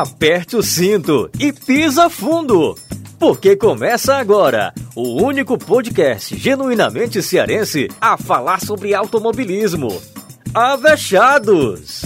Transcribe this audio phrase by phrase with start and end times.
[0.00, 2.74] aperte o cinto e pisa fundo.
[3.16, 10.02] Porque começa agora o único podcast genuinamente cearense a falar sobre automobilismo.
[10.52, 12.02] Avechados!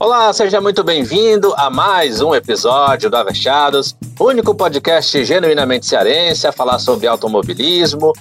[0.00, 6.52] Olá, seja muito bem-vindo a mais um episódio do Avechados, único podcast genuinamente cearense a
[6.52, 8.14] falar sobre automobilismo.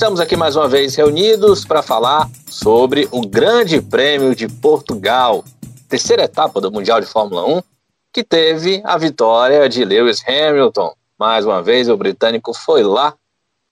[0.00, 5.44] Estamos aqui mais uma vez reunidos para falar sobre o Grande Prêmio de Portugal,
[5.90, 7.62] terceira etapa do Mundial de Fórmula 1,
[8.10, 10.94] que teve a vitória de Lewis Hamilton.
[11.18, 13.14] Mais uma vez, o britânico foi lá,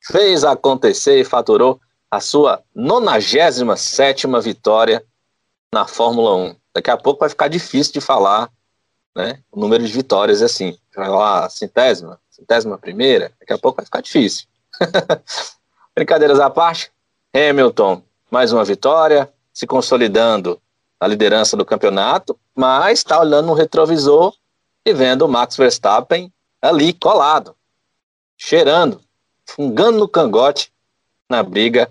[0.02, 5.02] fez acontecer e faturou a sua 97 vitória
[5.72, 6.56] na Fórmula 1.
[6.74, 8.50] Daqui a pouco vai ficar difícil de falar
[9.16, 10.76] né, o número de vitórias assim.
[10.94, 14.46] Vai lá, centésima, centésima primeira, daqui a pouco vai ficar difícil.
[15.98, 16.92] Brincadeiras à parte,
[17.34, 20.62] Hamilton, mais uma vitória, se consolidando
[21.00, 24.32] na liderança do campeonato, mas está olhando no retrovisor
[24.86, 26.32] e vendo o Max Verstappen
[26.62, 27.52] ali colado,
[28.36, 29.00] cheirando,
[29.44, 30.72] fungando no cangote
[31.28, 31.90] na briga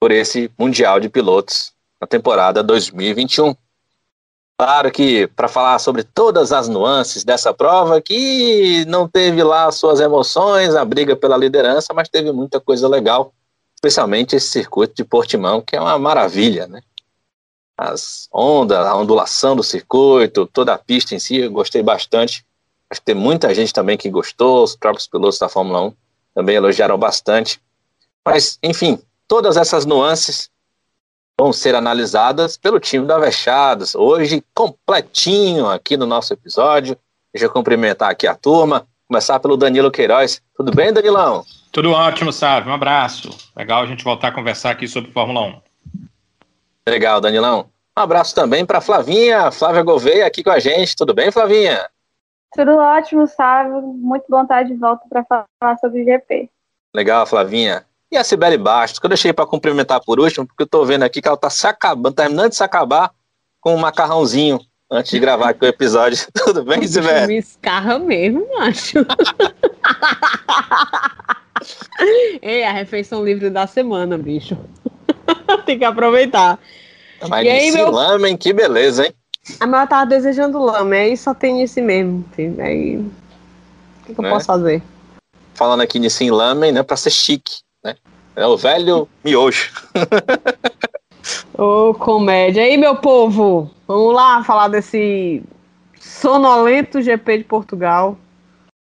[0.00, 3.54] por esse Mundial de Pilotos na temporada 2021.
[4.64, 10.00] Claro que para falar sobre todas as nuances dessa prova, que não teve lá suas
[10.00, 13.34] emoções, a briga pela liderança, mas teve muita coisa legal,
[13.74, 16.80] especialmente esse circuito de Portimão, que é uma maravilha, né?
[17.76, 22.42] As ondas, a ondulação do circuito, toda a pista em si, eu gostei bastante.
[22.88, 25.92] Acho que tem muita gente também que gostou, os próprios pilotos da Fórmula 1
[26.34, 27.60] também elogiaram bastante.
[28.24, 28.98] Mas, enfim,
[29.28, 30.48] todas essas nuances
[31.38, 36.96] vão ser analisadas pelo time da Avechados, hoje completinho aqui no nosso episódio.
[37.32, 40.40] Deixa eu cumprimentar aqui a turma, começar pelo Danilo Queiroz.
[40.56, 41.44] Tudo bem, Danilão?
[41.72, 42.70] Tudo ótimo, Sávio.
[42.70, 43.30] Um abraço.
[43.56, 45.60] Legal a gente voltar a conversar aqui sobre Fórmula 1.
[46.88, 47.66] Legal, Danilão.
[47.96, 50.94] Um abraço também para Flavinha, Flávia Gouveia aqui com a gente.
[50.94, 51.88] Tudo bem, Flavinha?
[52.52, 53.82] Tudo ótimo, Sávio.
[53.82, 56.48] Muito vontade de volta para falar sobre o GP.
[56.94, 57.84] Legal, Flavinha.
[58.14, 61.02] E a Sibeli Bastos, que eu deixei para cumprimentar por último, porque eu tô vendo
[61.02, 63.10] aqui que ela tá se acabando, terminando de se acabar
[63.60, 66.24] com um macarrãozinho antes de gravar aqui o episódio.
[66.32, 67.26] Tudo bem, Sibeli?
[67.26, 68.98] Me escarra mesmo, macho.
[72.40, 74.56] Ei, a refeição livre da semana, bicho.
[75.66, 76.60] Tem que aproveitar.
[77.28, 77.90] Mas e aí, meu...
[77.90, 79.12] lamen, que beleza, hein?
[79.58, 82.24] A mãe tava desejando lama, aí só tem esse mesmo.
[82.60, 83.10] Aí, o
[84.06, 84.28] que, que né?
[84.28, 84.80] eu posso fazer?
[85.52, 87.64] Falando aqui nisso em lamen, né, pra ser chique.
[87.84, 87.96] Né?
[88.34, 89.70] É o velho miojo.
[91.56, 92.62] Ô, oh, comédia.
[92.62, 95.42] Aí, meu povo, vamos lá falar desse
[96.00, 98.18] sonolento GP de Portugal.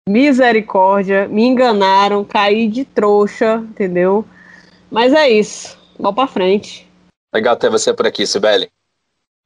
[0.08, 4.24] Misericórdia, me enganaram, caí de trouxa, entendeu?
[4.90, 6.90] Mas é isso, vamos pra frente.
[7.32, 8.68] Legal ter você por aqui, Sibeli.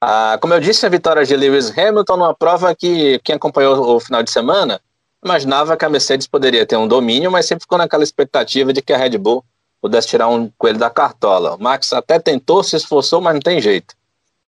[0.03, 4.01] Ah, como eu disse, a vitória de Lewis Hamilton numa prova que quem acompanhou o
[4.01, 4.81] final de semana
[5.27, 8.93] imaginava que a Mercedes poderia ter um domínio, mas sempre ficou naquela expectativa de que
[8.93, 9.45] a Red Bull
[9.81, 11.55] pudesse tirar um coelho da cartola.
[11.55, 13.95] O Max até tentou, se esforçou, mas não tem jeito.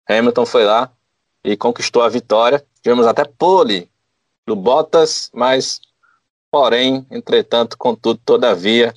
[0.09, 0.91] Hamilton foi lá
[1.42, 2.64] e conquistou a vitória.
[2.82, 3.91] Tivemos até pole
[4.47, 5.81] do Bottas, mas,
[6.50, 8.94] porém, entretanto, contudo, todavia,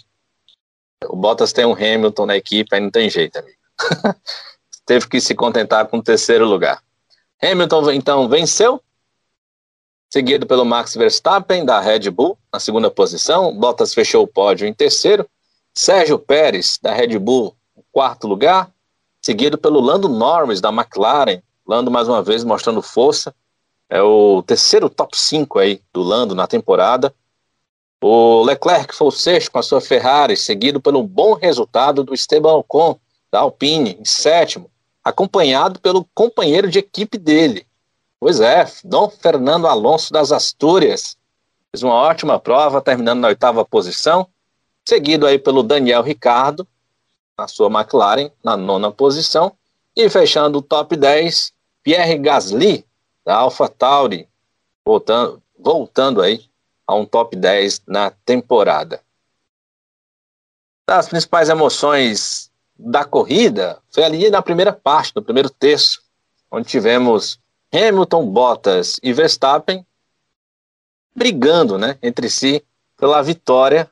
[1.08, 3.58] o Bottas tem um Hamilton na equipe, aí não tem jeito, amigo.
[4.86, 6.82] Teve que se contentar com o terceiro lugar.
[7.42, 8.82] Hamilton, então, venceu,
[10.10, 13.54] seguido pelo Max Verstappen, da Red Bull, na segunda posição.
[13.56, 15.30] Bottas fechou o pódio em terceiro.
[15.74, 18.72] Sérgio Pérez, da Red Bull, em quarto lugar.
[19.22, 21.42] Seguido pelo Lando Norris, da McLaren.
[21.68, 23.34] Lando, mais uma vez, mostrando força.
[23.90, 27.14] É o terceiro top 5 aí do Lando na temporada.
[28.02, 32.54] O Leclerc foi o sexto com a sua Ferrari, seguido pelo bom resultado do Esteban
[32.54, 32.98] Ocon,
[33.32, 34.72] da Alpine, em sétimo,
[35.04, 37.68] acompanhado pelo companheiro de equipe dele,
[38.20, 41.18] Pois é, Dom Fernando Alonso das Astúrias
[41.72, 44.28] fez uma ótima prova, terminando na oitava posição,
[44.86, 46.68] seguido aí pelo Daniel Ricardo,
[47.38, 49.56] na sua McLaren, na nona posição,
[49.96, 52.86] e fechando o top 10, Pierre Gasly,
[53.24, 54.28] da AlphaTauri,
[54.84, 56.44] voltando, voltando aí
[56.86, 59.02] a um top 10 na temporada.
[60.86, 66.02] Das principais emoções da corrida, foi ali na primeira parte, no primeiro terço,
[66.52, 67.40] onde tivemos
[67.74, 69.86] Hamilton, Bottas e Verstappen
[71.16, 72.64] brigando, né, entre si
[72.98, 73.90] pela vitória.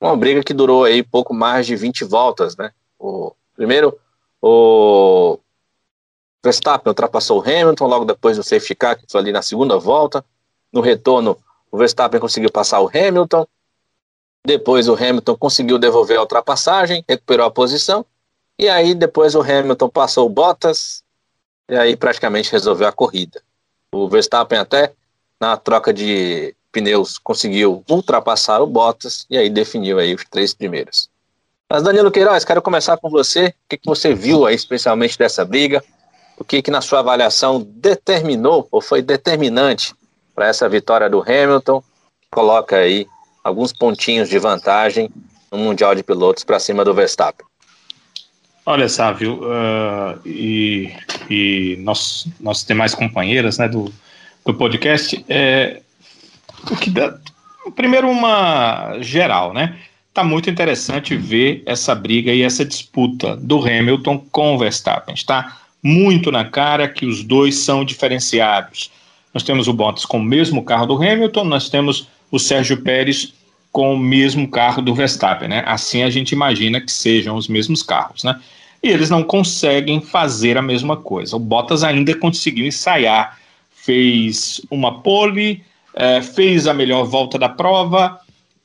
[0.00, 2.72] Uma briga que durou aí pouco mais de 20 voltas, né?
[2.98, 3.98] O primeiro
[4.42, 5.38] o
[6.42, 10.22] Verstappen ultrapassou o Hamilton logo depois do safety car, que foi ali na segunda volta.
[10.70, 11.38] No retorno,
[11.70, 13.46] o Verstappen conseguiu passar o Hamilton.
[14.46, 18.04] Depois o Hamilton conseguiu devolver a ultrapassagem, recuperou a posição.
[18.58, 21.03] E aí depois o Hamilton passou o Bottas
[21.68, 23.42] e aí praticamente resolveu a corrida.
[23.92, 24.92] O Verstappen até
[25.40, 31.08] na troca de pneus conseguiu ultrapassar o Bottas e aí definiu aí os três primeiros.
[31.70, 33.46] Mas Danilo Queiroz, quero começar com você.
[33.46, 35.82] O que, que você viu aí especialmente dessa briga?
[36.36, 39.94] O que, que na sua avaliação determinou ou foi determinante
[40.34, 41.82] para essa vitória do Hamilton?
[42.30, 43.06] Coloca aí
[43.42, 45.10] alguns pontinhos de vantagem
[45.50, 47.46] no Mundial de Pilotos para cima do Verstappen.
[48.66, 50.90] Olha, Sávio, uh, e,
[51.28, 53.92] e nós, nós demais companheiras né, do,
[54.44, 55.82] do podcast, é,
[56.70, 57.14] o que dá,
[57.76, 59.76] primeiro uma geral, né?
[60.14, 65.14] Tá muito interessante ver essa briga e essa disputa do Hamilton com o Verstappen.
[65.14, 68.90] Está muito na cara que os dois são diferenciados.
[69.34, 73.34] Nós temos o Bottas com o mesmo carro do Hamilton, nós temos o Sérgio Pérez
[73.74, 75.64] com o mesmo carro do Verstappen, né?
[75.66, 78.40] Assim a gente imagina que sejam os mesmos carros, né?
[78.80, 81.34] E eles não conseguem fazer a mesma coisa.
[81.34, 83.36] O Bottas ainda conseguiu ensaiar,
[83.74, 88.20] fez uma pole, é, fez a melhor volta da prova,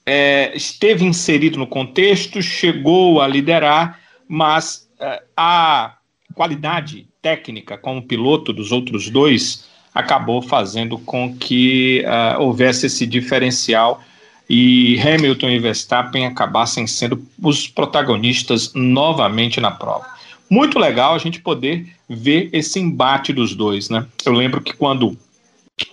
[0.06, 5.95] é, esteve inserido no contexto, chegou a liderar, mas é, a
[6.35, 14.03] qualidade técnica como piloto dos outros dois acabou fazendo com que uh, houvesse esse diferencial
[14.50, 20.07] e Hamilton e Verstappen acabassem sendo os protagonistas novamente na prova.
[20.50, 24.06] Muito legal a gente poder ver esse embate dos dois, né?
[24.25, 25.16] Eu lembro que quando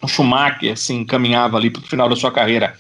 [0.03, 2.75] o Schumacher se encaminhava ali para o final da sua carreira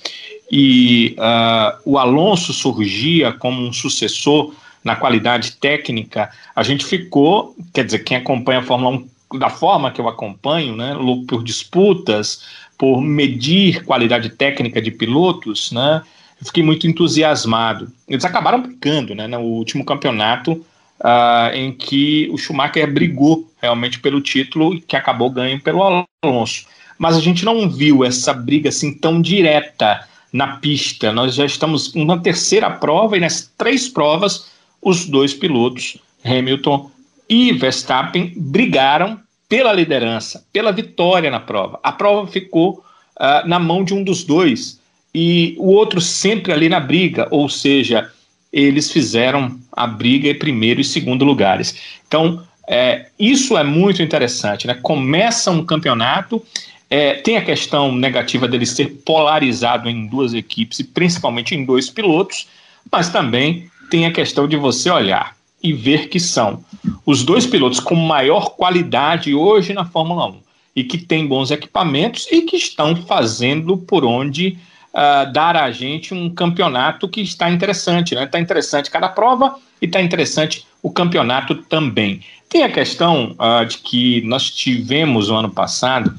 [0.50, 7.84] e uh, o Alonso surgia como um sucessor na qualidade técnica, a gente ficou, quer
[7.84, 10.94] dizer, quem acompanha a Fórmula 1 da forma que eu acompanho, né,
[11.28, 12.44] por disputas,
[12.78, 16.02] por medir qualidade técnica de pilotos, né,
[16.40, 17.90] eu fiquei muito entusiasmado.
[18.08, 20.64] Eles acabaram brigando, né, no último campeonato,
[21.00, 26.66] uh, em que o Schumacher brigou realmente pelo título e que acabou ganhando pelo Alonso.
[26.98, 31.12] Mas a gente não viu essa briga assim tão direta na pista.
[31.12, 34.50] Nós já estamos na terceira prova e nas três provas
[34.80, 36.90] os dois pilotos, Hamilton
[37.28, 41.78] e Verstappen, brigaram pela liderança, pela vitória na prova.
[41.82, 42.84] A prova ficou
[43.18, 44.80] uh, na mão de um dos dois
[45.14, 48.10] e o outro sempre ali na briga, ou seja,
[48.52, 51.98] eles fizeram a briga em primeiro e segundo lugares.
[52.06, 54.74] Então, é, isso é muito interessante, né?
[54.82, 56.42] Começa um campeonato,
[56.90, 61.88] é, tem a questão negativa dele ser polarizado em duas equipes e principalmente em dois
[61.88, 62.48] pilotos,
[62.90, 66.64] mas também tem a questão de você olhar e ver que são
[67.04, 70.36] os dois pilotos com maior qualidade hoje na Fórmula 1
[70.76, 74.58] e que têm bons equipamentos e que estão fazendo por onde
[74.92, 78.12] uh, dar a gente um campeonato que está interessante.
[78.12, 78.26] Está né?
[78.26, 82.20] Tá interessante cada prova e está interessante o campeonato também.
[82.48, 86.14] Tem a questão uh, de que nós tivemos no ano passado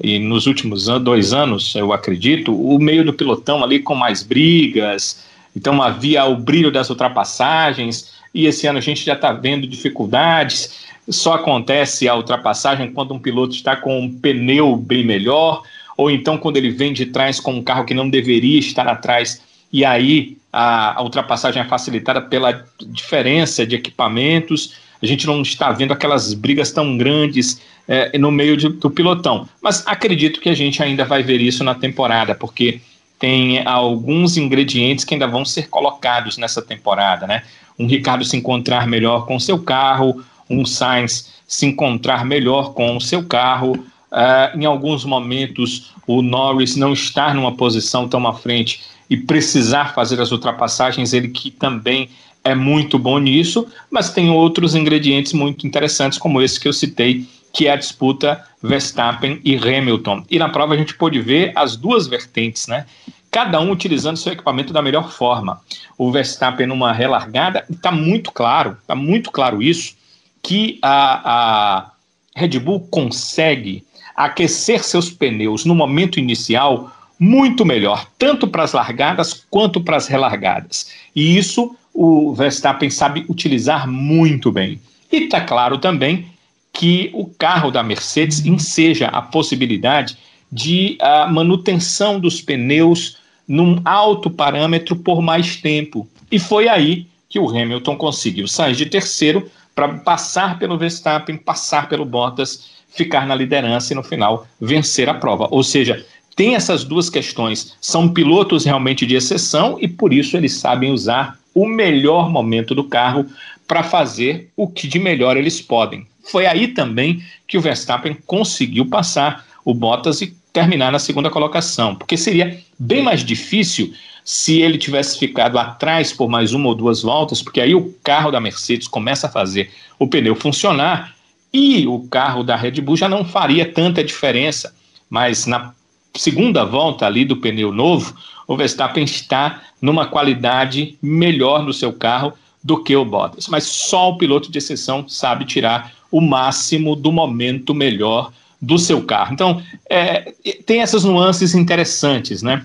[0.00, 5.24] e nos últimos dois anos, eu acredito, o meio do pilotão ali com mais brigas,
[5.56, 10.86] então havia o brilho das ultrapassagens, e esse ano a gente já está vendo dificuldades.
[11.08, 15.62] Só acontece a ultrapassagem quando um piloto está com um pneu bem melhor,
[15.96, 19.42] ou então quando ele vem de trás com um carro que não deveria estar atrás,
[19.72, 24.74] e aí a, a ultrapassagem é facilitada pela diferença de equipamentos.
[25.02, 29.48] A gente não está vendo aquelas brigas tão grandes é, no meio de, do pilotão.
[29.60, 32.80] Mas acredito que a gente ainda vai ver isso na temporada, porque
[33.18, 37.42] tem alguns ingredientes que ainda vão ser colocados nessa temporada, né?
[37.78, 43.00] Um Ricardo se encontrar melhor com seu carro, um Sainz se encontrar melhor com o
[43.00, 48.82] seu carro, uh, em alguns momentos o Norris não estar numa posição tão à frente
[49.08, 52.08] e precisar fazer as ultrapassagens, ele que também
[52.44, 57.26] é muito bom nisso, mas tem outros ingredientes muito interessantes, como esse que eu citei,
[57.52, 60.24] que é a disputa Verstappen e Hamilton.
[60.30, 62.86] E na prova a gente pôde ver as duas vertentes, né?
[63.30, 65.60] Cada um utilizando seu equipamento da melhor forma.
[65.96, 69.94] O Verstappen numa relargada, está muito claro, está muito claro isso,
[70.42, 71.92] que a, a
[72.34, 73.84] Red Bull consegue
[74.16, 80.06] aquecer seus pneus no momento inicial muito melhor, tanto para as largadas quanto para as
[80.06, 80.90] relargadas.
[81.14, 84.80] E isso o Verstappen sabe utilizar muito bem.
[85.10, 86.26] E está claro também
[86.72, 90.16] que o carro da Mercedes enseja a possibilidade
[90.50, 93.17] de a manutenção dos pneus
[93.48, 96.06] num alto parâmetro por mais tempo.
[96.30, 101.88] E foi aí que o Hamilton conseguiu sair de terceiro para passar pelo Verstappen, passar
[101.88, 105.48] pelo Bottas, ficar na liderança e no final vencer a prova.
[105.50, 106.04] Ou seja,
[106.36, 107.76] tem essas duas questões.
[107.80, 112.84] São pilotos realmente de exceção e por isso eles sabem usar o melhor momento do
[112.84, 113.26] carro
[113.66, 116.06] para fazer o que de melhor eles podem.
[116.22, 121.94] Foi aí também que o Verstappen conseguiu passar o Bottas e terminar na segunda colocação,
[121.94, 123.92] porque seria bem mais difícil
[124.24, 128.30] se ele tivesse ficado atrás por mais uma ou duas voltas, porque aí o carro
[128.30, 131.14] da Mercedes começa a fazer o pneu funcionar
[131.52, 134.74] e o carro da Red Bull já não faria tanta diferença.
[135.08, 135.72] Mas na
[136.14, 138.14] segunda volta ali do pneu novo,
[138.46, 143.48] o Verstappen está numa qualidade melhor no seu carro do que o Bottas.
[143.48, 149.02] Mas só o piloto de exceção sabe tirar o máximo do momento melhor do seu
[149.02, 149.32] carro.
[149.32, 150.32] Então, é,
[150.66, 152.64] tem essas nuances interessantes, né?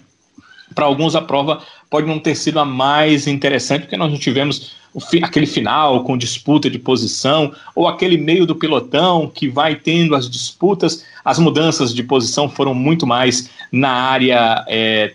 [0.74, 4.76] Para alguns a prova pode não ter sido a mais interessante, porque nós não tivemos
[5.24, 10.30] aquele final com disputa de posição, ou aquele meio do pelotão que vai tendo as
[10.30, 11.06] disputas.
[11.24, 15.14] As mudanças de posição foram muito mais na área é,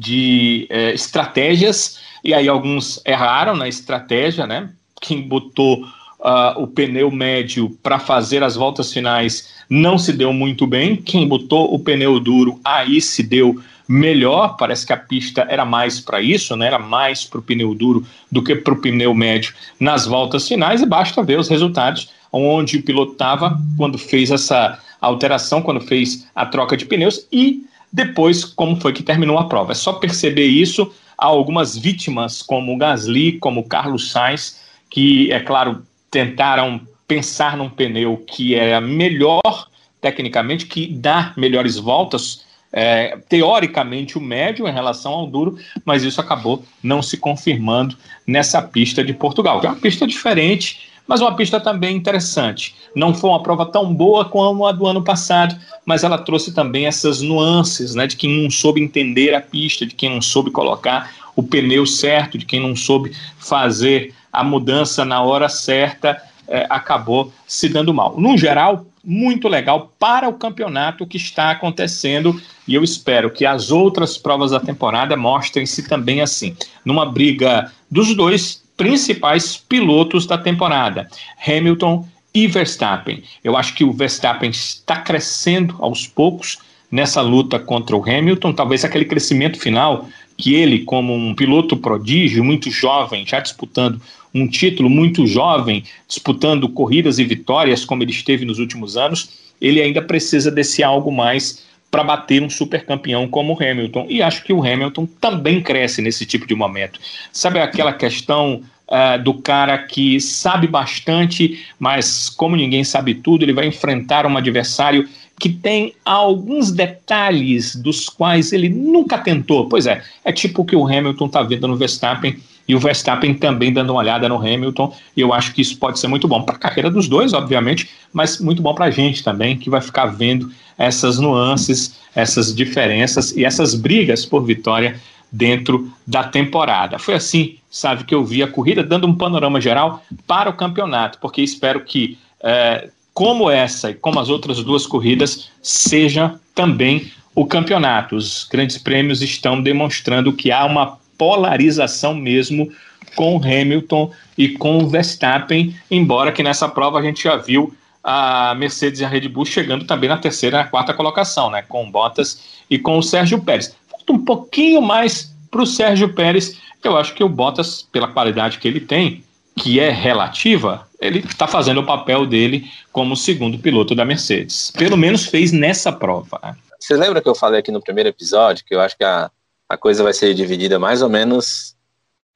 [0.00, 4.70] de é, estratégias, e aí alguns erraram na estratégia, né?
[5.00, 5.84] Quem botou
[6.18, 10.96] uh, o pneu médio para fazer as voltas finais não se deu muito bem.
[10.96, 14.56] Quem botou o pneu duro aí se deu melhor.
[14.56, 16.66] Parece que a pista era mais para isso, né?
[16.66, 20.80] Era mais para o pneu duro do que para o pneu médio nas voltas finais.
[20.80, 26.26] E basta ver os resultados onde o piloto estava quando fez essa alteração, quando fez
[26.34, 29.72] a troca de pneus e depois como foi que terminou a prova.
[29.72, 30.92] É só perceber isso.
[31.16, 37.56] Há algumas vítimas, como o Gasly, como o Carlos Sainz, que, é claro, tentaram pensar
[37.56, 39.68] num pneu que é melhor
[40.00, 46.20] tecnicamente, que dá melhores voltas, é, teoricamente o médio em relação ao duro, mas isso
[46.20, 47.96] acabou não se confirmando
[48.26, 52.74] nessa pista de Portugal, é uma pista diferente, mas uma pista também interessante.
[52.94, 56.86] Não foi uma prova tão boa como a do ano passado, mas ela trouxe também
[56.86, 61.10] essas nuances, né, de quem não soube entender a pista, de quem não soube colocar
[61.34, 67.32] o pneu certo, de quem não soube fazer a mudança na hora certa, é, acabou
[67.46, 68.18] se dando mal.
[68.18, 73.70] No geral, muito legal para o campeonato que está acontecendo e eu espero que as
[73.70, 81.08] outras provas da temporada mostrem-se também assim, numa briga dos dois principais pilotos da temporada,
[81.46, 83.22] Hamilton e Verstappen.
[83.42, 86.58] Eu acho que o Verstappen está crescendo aos poucos
[86.90, 92.44] nessa luta contra o Hamilton, talvez aquele crescimento final que ele, como um piloto prodígio,
[92.44, 94.00] muito jovem, já disputando
[94.34, 99.30] um título, muito jovem, disputando corridas e vitórias, como ele esteve nos últimos anos,
[99.60, 104.06] ele ainda precisa desse algo mais para bater um super campeão como o Hamilton.
[104.08, 107.00] E acho que o Hamilton também cresce nesse tipo de momento.
[107.32, 113.52] Sabe aquela questão uh, do cara que sabe bastante, mas como ninguém sabe tudo, ele
[113.52, 115.08] vai enfrentar um adversário
[115.40, 119.68] que tem alguns detalhes dos quais ele nunca tentou.
[119.68, 122.36] Pois é, é tipo o que o Hamilton está vendo no Verstappen
[122.68, 124.94] e o Verstappen também dando uma olhada no Hamilton.
[125.16, 127.88] E eu acho que isso pode ser muito bom para a carreira dos dois, obviamente,
[128.12, 133.34] mas muito bom para a gente também, que vai ficar vendo essas nuances, essas diferenças
[133.34, 135.00] e essas brigas por vitória
[135.32, 136.98] dentro da temporada.
[136.98, 141.18] Foi assim, sabe, que eu vi a corrida, dando um panorama geral para o campeonato,
[141.20, 147.46] porque espero que é, como essa e como as outras duas corridas, seja também o
[147.46, 148.14] campeonato.
[148.16, 152.70] Os grandes prêmios estão demonstrando que há uma polarização mesmo
[153.14, 159.00] com Hamilton e com Verstappen, embora que nessa prova a gente já viu a Mercedes
[159.00, 162.42] e a Red Bull chegando também na terceira e na quarta colocação, né, com Bottas
[162.70, 163.76] e com o Sérgio Pérez.
[163.90, 166.56] Falta um pouquinho mais para o Sérgio Pérez.
[166.82, 169.24] Eu acho que o Bottas, pela qualidade que ele tem,
[169.56, 174.72] que é relativa, ele está fazendo o papel dele como segundo piloto da Mercedes.
[174.76, 176.38] Pelo menos fez nessa prova.
[176.42, 176.54] Né?
[176.78, 179.30] Você lembra que eu falei aqui no primeiro episódio que eu acho que a,
[179.68, 181.76] a coisa vai ser dividida mais ou menos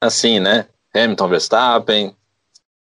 [0.01, 0.67] assim, né?
[0.95, 2.17] Hamilton Verstappen,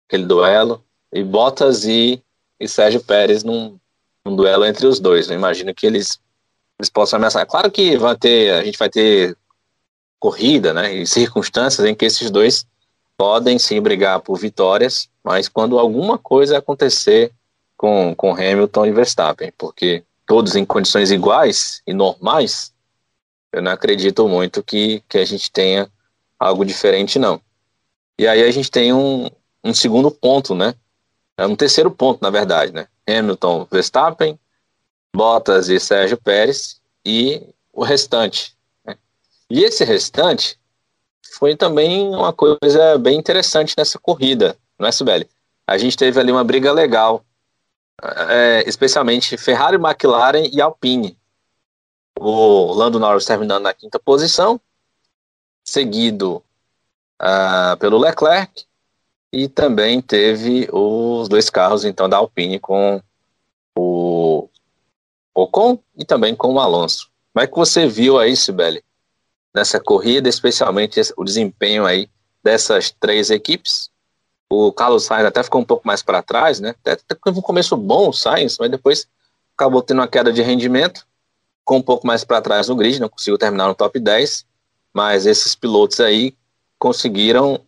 [0.07, 2.21] aquele duelo, e Bottas e,
[2.59, 3.79] e Sérgio Pérez num,
[4.25, 5.29] num duelo entre os dois.
[5.29, 6.19] Eu imagino que eles,
[6.79, 7.45] eles possam ameaçar.
[7.45, 9.37] Claro que vai ter, a gente vai ter
[10.19, 10.93] corrida, né?
[10.93, 12.65] E circunstâncias em que esses dois
[13.15, 17.31] podem sim brigar por vitórias, mas quando alguma coisa acontecer
[17.77, 22.72] com, com Hamilton e Verstappen, porque todos em condições iguais e normais,
[23.53, 25.89] eu não acredito muito que, que a gente tenha
[26.39, 27.39] algo diferente, não.
[28.17, 29.29] E aí a gente tem um,
[29.63, 30.73] um segundo ponto, né?
[31.37, 32.87] É um terceiro ponto, na verdade, né?
[33.07, 34.39] Hamilton, Verstappen,
[35.15, 37.41] Bottas e Sérgio Pérez e
[37.71, 38.57] o restante.
[38.85, 38.97] Né?
[39.49, 40.59] E esse restante
[41.37, 45.29] foi também uma coisa bem interessante nessa corrida, não é, Sibeli?
[45.67, 47.23] A gente teve ali uma briga legal,
[48.29, 51.17] é, especialmente Ferrari, McLaren e Alpine.
[52.25, 54.57] O Lando Norris terminando na quinta posição,
[55.61, 56.41] seguido
[57.21, 58.65] uh, pelo Leclerc
[59.29, 63.01] e também teve os dois carros então da Alpine com
[63.77, 64.47] o
[65.35, 67.09] Ocon e também com o Alonso.
[67.33, 68.81] Como é que você viu aí, Sibeli,
[69.53, 72.09] nessa corrida, especialmente o desempenho aí
[72.41, 73.91] dessas três equipes?
[74.49, 76.69] O Carlos Sainz até ficou um pouco mais para trás, né?
[76.69, 79.09] Até teve um começo bom o Sainz, mas depois
[79.57, 81.05] acabou tendo uma queda de rendimento,
[81.63, 84.45] ficou um pouco mais para trás no grid, não conseguiu terminar no top 10,
[84.93, 86.35] mas esses pilotos aí
[86.77, 87.61] conseguiram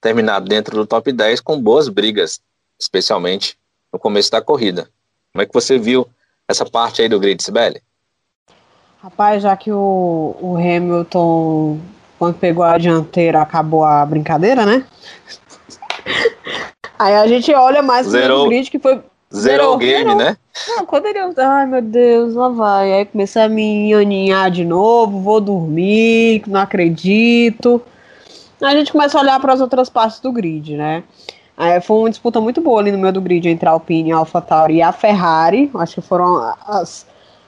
[0.00, 2.40] terminar dentro do top 10 com boas brigas,
[2.78, 3.58] especialmente
[3.92, 4.88] no começo da corrida.
[5.32, 6.06] Como é que você viu
[6.48, 7.82] essa parte aí do grid, Sibeli?
[9.02, 11.80] Rapaz, já que o, o Hamilton,
[12.18, 14.86] quando pegou a dianteira, acabou a brincadeira, né?
[16.98, 19.00] Aí a gente olha mais zero, o grid que foi.
[19.32, 20.16] Zero, game, zero.
[20.16, 20.36] né?
[20.66, 21.18] Não, quando ele.
[21.38, 22.92] Ai meu Deus, lá vai.
[22.92, 27.80] Aí começar a me aninhar de novo, vou dormir, não acredito.
[28.60, 31.04] Aí a gente começa a olhar para as outras partes do grid, né?
[31.56, 34.16] Aí foi uma disputa muito boa ali no meio do grid entre a Alpine, a
[34.16, 35.70] AlphaTauri e a Ferrari.
[35.74, 37.06] Acho que foram as,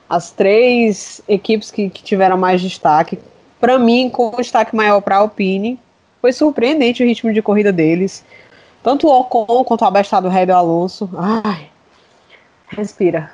[0.08, 3.18] as três equipes que, que tiveram mais destaque.
[3.60, 5.80] Para mim, com destaque maior para a Alpine,
[6.20, 8.24] foi surpreendente o ritmo de corrida deles.
[8.82, 11.08] Tanto o Ocon quanto o abestado rei do Alonso.
[11.16, 11.71] Ai,
[12.76, 13.30] respira.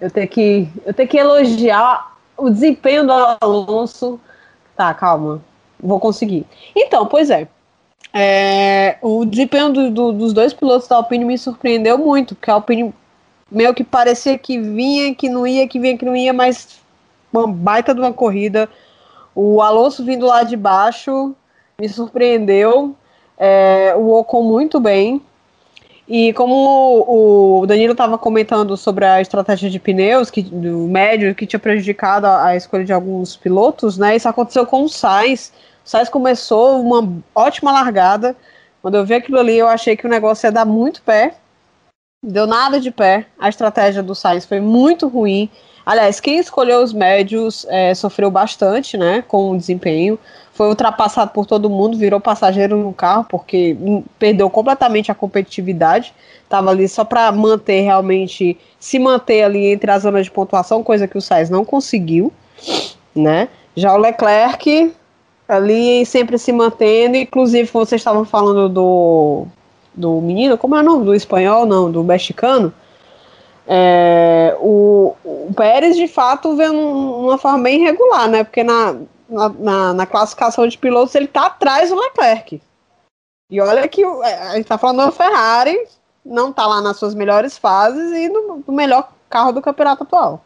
[0.00, 4.20] Eu tenho que, eu tenho que elogiar o desempenho do Alonso.
[4.76, 5.40] Tá, calma.
[5.78, 6.46] Vou conseguir.
[6.74, 7.48] Então, pois é.
[8.12, 12.54] é o desempenho do, do, dos dois pilotos da Alpine me surpreendeu muito, porque a
[12.54, 12.92] Alpine
[13.50, 16.80] meio que parecia que vinha, que não ia, que vinha, que não ia, mas
[17.32, 18.68] uma baita de uma corrida.
[19.34, 21.34] O Alonso vindo lá de baixo
[21.78, 22.94] me surpreendeu.
[23.38, 25.22] É, o Ocon muito bem.
[26.14, 31.46] E como o Danilo estava comentando sobre a estratégia de pneus que, do médio que
[31.46, 34.14] tinha prejudicado a, a, escolha de alguns pilotos, né?
[34.14, 35.50] Isso aconteceu com o Sainz.
[35.82, 38.36] O Sainz começou uma ótima largada.
[38.82, 41.34] Quando eu vi aquilo ali, eu achei que o negócio ia dar muito pé.
[42.22, 43.24] Deu nada de pé.
[43.38, 45.48] A estratégia do Sainz foi muito ruim.
[45.86, 50.18] Aliás, quem escolheu os médios é, sofreu bastante, né, com o desempenho.
[50.52, 53.76] Foi ultrapassado por todo mundo, virou passageiro no carro, porque
[54.18, 56.14] perdeu completamente a competitividade.
[56.44, 61.08] Estava ali só para manter realmente, se manter ali entre as zonas de pontuação, coisa
[61.08, 62.32] que o Sainz não conseguiu,
[63.14, 63.48] né.
[63.74, 64.92] Já o Leclerc
[65.48, 69.46] ali sempre se mantendo, inclusive vocês estavam falando do,
[69.94, 71.04] do menino, como é o nome?
[71.06, 72.72] Do espanhol, não, do mexicano
[73.66, 78.44] é, o, o, Pérez, de fato, vem uma forma bem irregular, né?
[78.44, 78.96] Porque na,
[79.32, 82.60] na, na classificação de pilotos ele está atrás do Leclerc.
[83.50, 85.76] E olha que é, a gente está falando do Ferrari,
[86.24, 90.42] não está lá nas suas melhores fases e no, melhor carro do campeonato atual.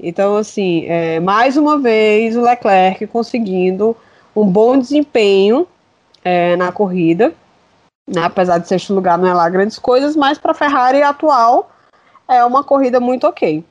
[0.00, 3.96] Então, assim, é, mais uma vez o Leclerc conseguindo
[4.34, 5.66] um bom desempenho
[6.24, 7.34] é, na corrida,
[8.06, 8.22] né?
[8.22, 11.70] apesar de sexto lugar não é lá grandes coisas, mas para a Ferrari atual
[12.28, 13.64] é uma corrida muito ok.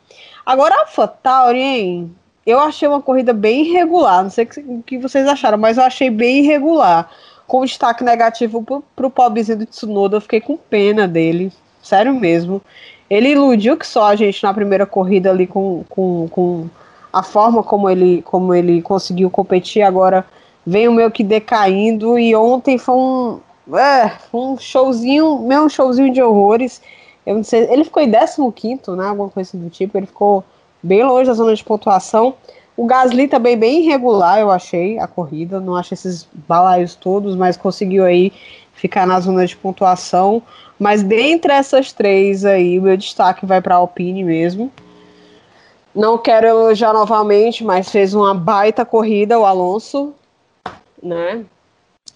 [0.45, 2.15] Agora a AlphaTauri, hein?
[2.47, 4.23] Eu achei uma corrida bem irregular.
[4.23, 7.11] Não sei o que vocês acharam, mas eu achei bem irregular.
[7.45, 11.51] Com destaque negativo pro, pro pobrezinho do Tsunoda, eu fiquei com pena dele.
[11.83, 12.61] Sério mesmo.
[13.09, 16.69] Ele iludiu que só a gente na primeira corrida ali com, com, com
[17.11, 19.81] a forma como ele, como ele conseguiu competir.
[19.81, 20.25] Agora
[20.65, 22.17] veio meio que decaindo.
[22.17, 23.39] E ontem foi um,
[23.77, 26.81] é, um showzinho, meio um showzinho de horrores.
[27.25, 29.05] Eu não sei, ele ficou em 15, né?
[29.05, 29.97] Alguma coisa do tipo.
[29.97, 30.45] Ele ficou
[30.81, 32.35] bem longe da zona de pontuação.
[32.75, 35.59] O Gasly também bem irregular, eu achei, a corrida.
[35.59, 38.31] Não achei esses balaios todos, mas conseguiu aí
[38.73, 40.41] ficar na zona de pontuação.
[40.79, 44.71] Mas dentre essas três aí, o meu destaque vai para a Alpine mesmo.
[45.93, 50.13] Não quero elogiar novamente, mas fez uma baita corrida o Alonso,
[51.01, 51.43] né?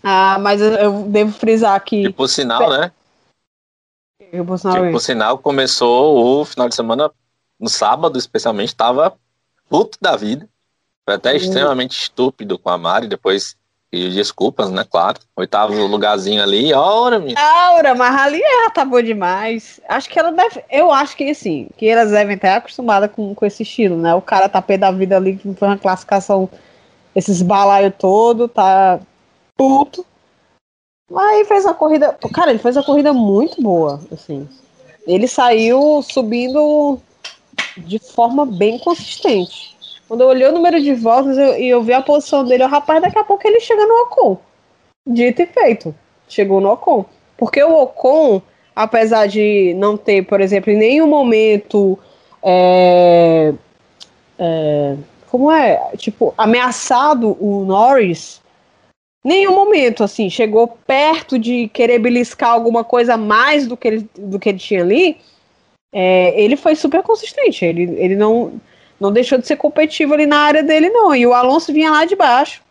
[0.03, 2.03] Ah, mas eu devo frisar aqui.
[2.03, 2.91] E por sinal, né?
[4.31, 7.11] Tipo, por sinal, começou o final de semana,
[7.61, 9.13] no sábado especialmente, estava
[9.69, 10.49] puto da vida.
[11.05, 11.37] Foi até uhum.
[11.37, 13.55] extremamente estúpido com a Mari, depois
[13.91, 14.85] pediu desculpas, né?
[14.89, 15.19] Claro.
[15.35, 17.37] Oitavo lugarzinho ali, ora, minha.
[17.37, 19.81] Aura, mas ali ela tá boa demais.
[19.87, 20.63] Acho que ela deve.
[20.69, 24.15] Eu acho que assim, que elas devem estar acostumadas com, com esse estilo, né?
[24.15, 26.49] O cara tá pé da vida ali, que foi uma classificação,
[27.15, 28.99] esses balaios todo, tá
[29.57, 30.05] puto.
[31.09, 32.17] Mas fez uma corrida.
[32.33, 34.47] Cara, ele fez uma corrida muito boa, assim.
[35.05, 37.01] Ele saiu subindo
[37.77, 39.75] de forma bem consistente.
[40.07, 42.67] Quando eu olhei o número de voltas e eu, eu, vi a posição dele, o
[42.67, 44.37] rapaz, daqui a pouco ele chega no Ocon.
[45.07, 45.95] Dito e feito.
[46.27, 47.05] Chegou no Ocon.
[47.37, 48.41] Porque o Ocon,
[48.75, 51.97] apesar de não ter, por exemplo, em nenhum momento.
[52.43, 53.53] É,
[54.37, 54.95] é,
[55.29, 55.91] como é?
[55.97, 58.41] Tipo, ameaçado o Norris
[59.23, 64.39] Nenhum momento, assim, chegou perto de querer beliscar alguma coisa mais do que ele, do
[64.39, 65.17] que ele tinha ali.
[65.91, 67.65] É, ele foi super consistente.
[67.65, 68.59] Ele, ele não,
[68.99, 71.15] não deixou de ser competitivo ali na área dele, não.
[71.15, 72.61] E o Alonso vinha lá de baixo.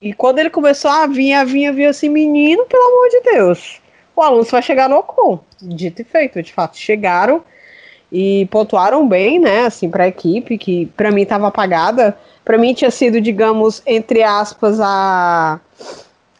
[0.00, 3.80] E quando ele começou a vir, vinha, vinha assim, menino, pelo amor de Deus.
[4.14, 5.40] O Alonso vai chegar no Ocon.
[5.60, 7.42] Dito e feito, de fato, chegaram
[8.10, 12.16] e pontuaram bem, né, assim, para a equipe, que para mim estava apagada.
[12.44, 15.60] Para mim tinha sido, digamos, entre aspas, a.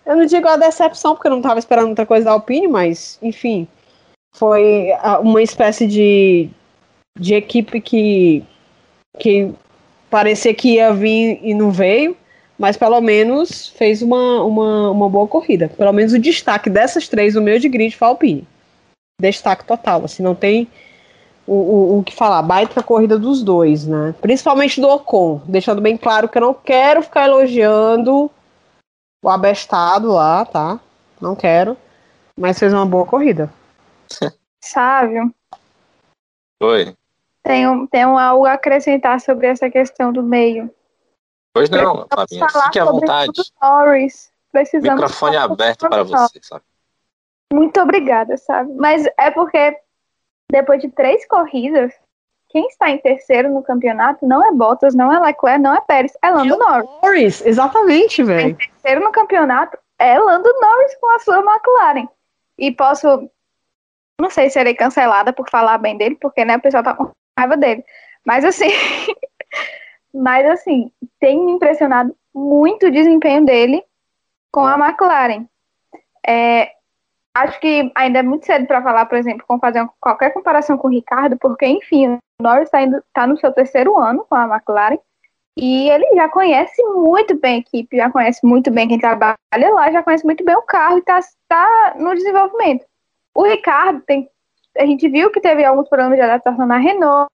[0.07, 3.19] Eu não digo a decepção, porque eu não estava esperando outra coisa da Alpine, mas,
[3.21, 3.69] enfim,
[4.35, 4.89] foi
[5.23, 6.49] uma espécie de,
[7.19, 8.45] de equipe que,
[9.19, 9.53] que
[10.11, 12.17] parecia que ia vir e não veio,
[12.59, 15.69] mas pelo menos fez uma, uma, uma boa corrida.
[15.69, 18.47] Pelo menos o destaque dessas três, o meu de grid foi Alpine.
[19.21, 20.69] Destaque total, assim, não tem
[21.47, 24.15] o, o, o, que falar, baita corrida dos dois, né?
[24.21, 28.31] Principalmente do Ocon, deixando bem claro que eu não quero ficar elogiando
[29.25, 30.79] o abestado lá, tá?
[31.21, 31.77] Não quero.
[32.37, 33.53] Mas fez uma boa corrida.
[34.61, 35.33] Sávio.
[36.63, 36.95] Oi.
[37.43, 40.71] Tenho, tenho algo a acrescentar sobre essa questão do meio.
[41.55, 43.33] Pois não, Fabinha, fique à vontade.
[43.63, 44.31] Norris.
[44.51, 46.65] Precisamos Microfone aberto para você, sabe?
[47.53, 48.73] Muito obrigada, sabe?
[48.75, 49.79] Mas é porque
[50.51, 51.93] depois de três corridas,
[52.49, 56.13] quem está em terceiro no campeonato não é Bottas, não é Leclerc, não é Pérez,
[56.23, 56.91] é Lando é Norris.
[57.03, 58.51] Norris, exatamente, velho.
[58.51, 62.09] Em terceiro no campeonato é Lando Norris com a sua McLaren.
[62.59, 63.31] E posso,
[64.21, 67.11] não sei se serei cancelada por falar bem dele, porque né, o pessoal tá com
[67.39, 67.85] raiva dele.
[68.25, 68.69] Mas assim,
[70.13, 73.83] mas assim, tem me impressionado muito o desempenho dele
[74.53, 75.47] com a McLaren.
[76.27, 76.73] É,
[77.35, 80.89] acho que ainda é muito cedo para falar, por exemplo, com fazer qualquer comparação com
[80.89, 82.79] o Ricardo, porque, enfim, o Norris está
[83.13, 84.99] tá no seu terceiro ano com a McLaren
[85.57, 89.91] e ele já conhece muito bem a equipe, já conhece muito bem quem trabalha lá,
[89.91, 92.85] já conhece muito bem o carro e está tá no desenvolvimento.
[93.39, 94.29] O Ricardo tem.
[94.77, 97.31] A gente viu que teve alguns problemas de adaptação na Renault,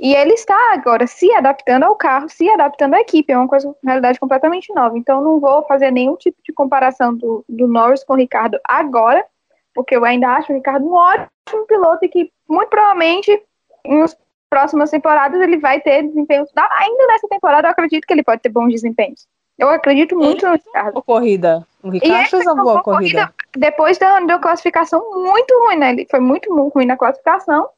[0.00, 3.68] e ele está agora se adaptando ao carro, se adaptando à equipe, é uma coisa,
[3.68, 4.96] uma realidade completamente nova.
[4.96, 9.26] Então, não vou fazer nenhum tipo de comparação do, do Norris com o Ricardo agora,
[9.74, 13.38] porque eu ainda acho o Ricardo um ótimo piloto e que, muito provavelmente,
[13.86, 14.16] nas
[14.48, 16.50] próximas temporadas, ele vai ter desempenhos.
[16.56, 19.26] Ainda nessa temporada, eu acredito que ele pode ter bons desempenhos.
[19.58, 20.92] Eu acredito muito ele no Ricardo.
[20.92, 21.66] Boa corrida.
[21.82, 23.26] O Ricardo fez uma boa corrida.
[23.26, 23.34] corrida.
[23.56, 25.90] Depois da, da classificação muito ruim, né?
[25.90, 27.68] Ele foi muito ruim na classificação.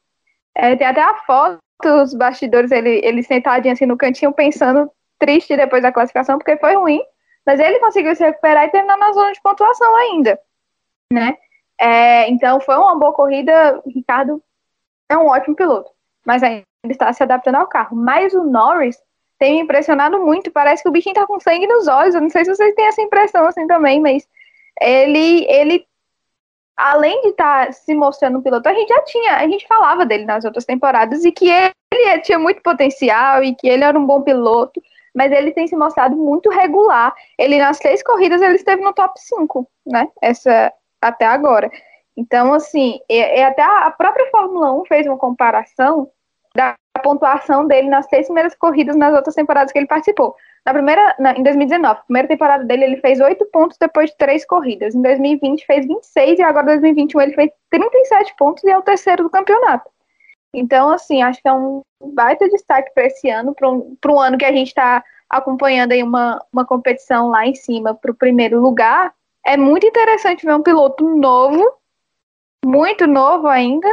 [0.55, 5.57] É, tem até a foto os bastidores, ele, ele sentadinho assim no cantinho, pensando triste
[5.57, 7.01] depois da classificação, porque foi ruim,
[7.47, 10.39] mas ele conseguiu se recuperar e terminar na zona de pontuação ainda,
[11.13, 11.37] né?
[11.81, 14.43] É, então foi uma boa corrida, o Ricardo
[15.09, 15.91] é um ótimo piloto,
[16.27, 17.97] mas ainda está se adaptando ao carro.
[17.97, 18.99] Mas o Norris
[19.39, 22.31] tem me impressionado muito, parece que o bichinho tá com sangue nos olhos, eu não
[22.31, 24.27] sei se vocês têm essa impressão assim também, mas
[24.81, 25.87] ele, ele
[26.77, 30.05] além de estar tá se mostrando um piloto, a gente já tinha, a gente falava
[30.07, 34.07] dele nas outras temporadas e que ele tinha muito potencial e que ele era um
[34.07, 34.81] bom piloto,
[35.15, 37.15] mas ele tem se mostrado muito regular.
[37.39, 40.09] Ele nas três corridas ele esteve no top 5, né?
[40.23, 41.71] Essa até agora.
[42.17, 46.11] Então, assim, é, é até a própria Fórmula 1 fez uma comparação
[46.55, 50.35] da pontuação dele nas três primeiras corridas nas outras temporadas que ele participou.
[50.65, 54.45] Na primeira, na, em 2019, primeira temporada dele, ele fez 8 pontos depois de três
[54.45, 54.95] corridas.
[54.95, 58.83] Em 2020 fez 26 e agora em 2021 ele fez 37 pontos e é o
[58.83, 59.91] terceiro do campeonato.
[60.53, 64.39] Então, assim, acho que é um baita destaque para esse ano, para um, um ano
[64.39, 68.61] que a gente está acompanhando aí uma, uma competição lá em cima para o primeiro
[68.61, 69.13] lugar.
[69.45, 71.73] É muito interessante ver um piloto novo,
[72.65, 73.89] muito novo ainda,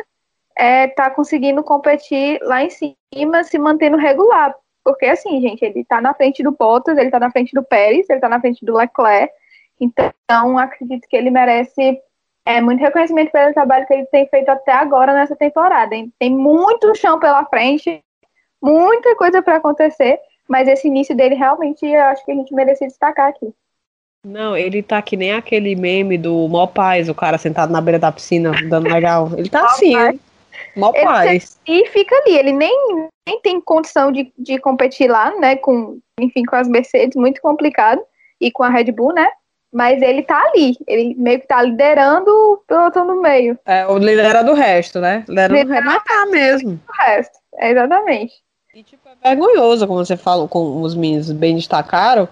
[0.57, 4.55] é, tá conseguindo competir lá em cima, se mantendo regular.
[4.83, 8.09] Porque, assim, gente, ele tá na frente do Bottas, ele tá na frente do Pérez,
[8.09, 9.33] ele tá na frente do Leclerc.
[9.79, 11.99] Então, acredito que ele merece
[12.45, 15.95] é, muito reconhecimento pelo trabalho que ele tem feito até agora nessa temporada.
[16.19, 18.01] Tem muito chão pela frente,
[18.61, 22.85] muita coisa para acontecer, mas esse início dele realmente eu acho que a gente merece
[22.85, 23.51] destacar aqui.
[24.23, 27.99] Não, ele tá que nem aquele meme do Mó Paz, o cara sentado na beira
[27.99, 29.29] da piscina, dando legal.
[29.37, 30.19] Ele tá assim, hein?
[30.75, 31.59] Mó paz.
[31.67, 35.55] E fica ali, ele nem, nem tem condição de, de competir lá, né?
[35.55, 38.01] Com, enfim, com as Mercedes, muito complicado.
[38.39, 39.29] E com a Red Bull, né?
[39.73, 43.57] Mas ele tá ali, ele meio que tá liderando o piloto no meio.
[43.65, 45.25] É, o lidera do resto, né?
[45.27, 46.79] Lidera do resto, tá mesmo.
[46.87, 48.33] O resto, é, exatamente.
[48.73, 52.27] E tipo, é vergonhoso, como você falou, como os meninos bem destacaram,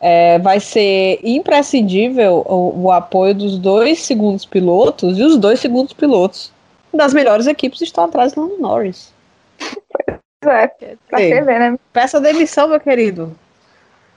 [0.00, 5.92] é, vai ser imprescindível o, o, apoio dos dois segundos pilotos e os dois segundos
[5.92, 6.52] pilotos
[6.96, 9.12] das melhores equipes estão atrás do Norris.
[9.58, 10.66] Pois é,
[11.08, 11.78] pra você ver, né?
[11.92, 13.36] Peça demissão, meu querido.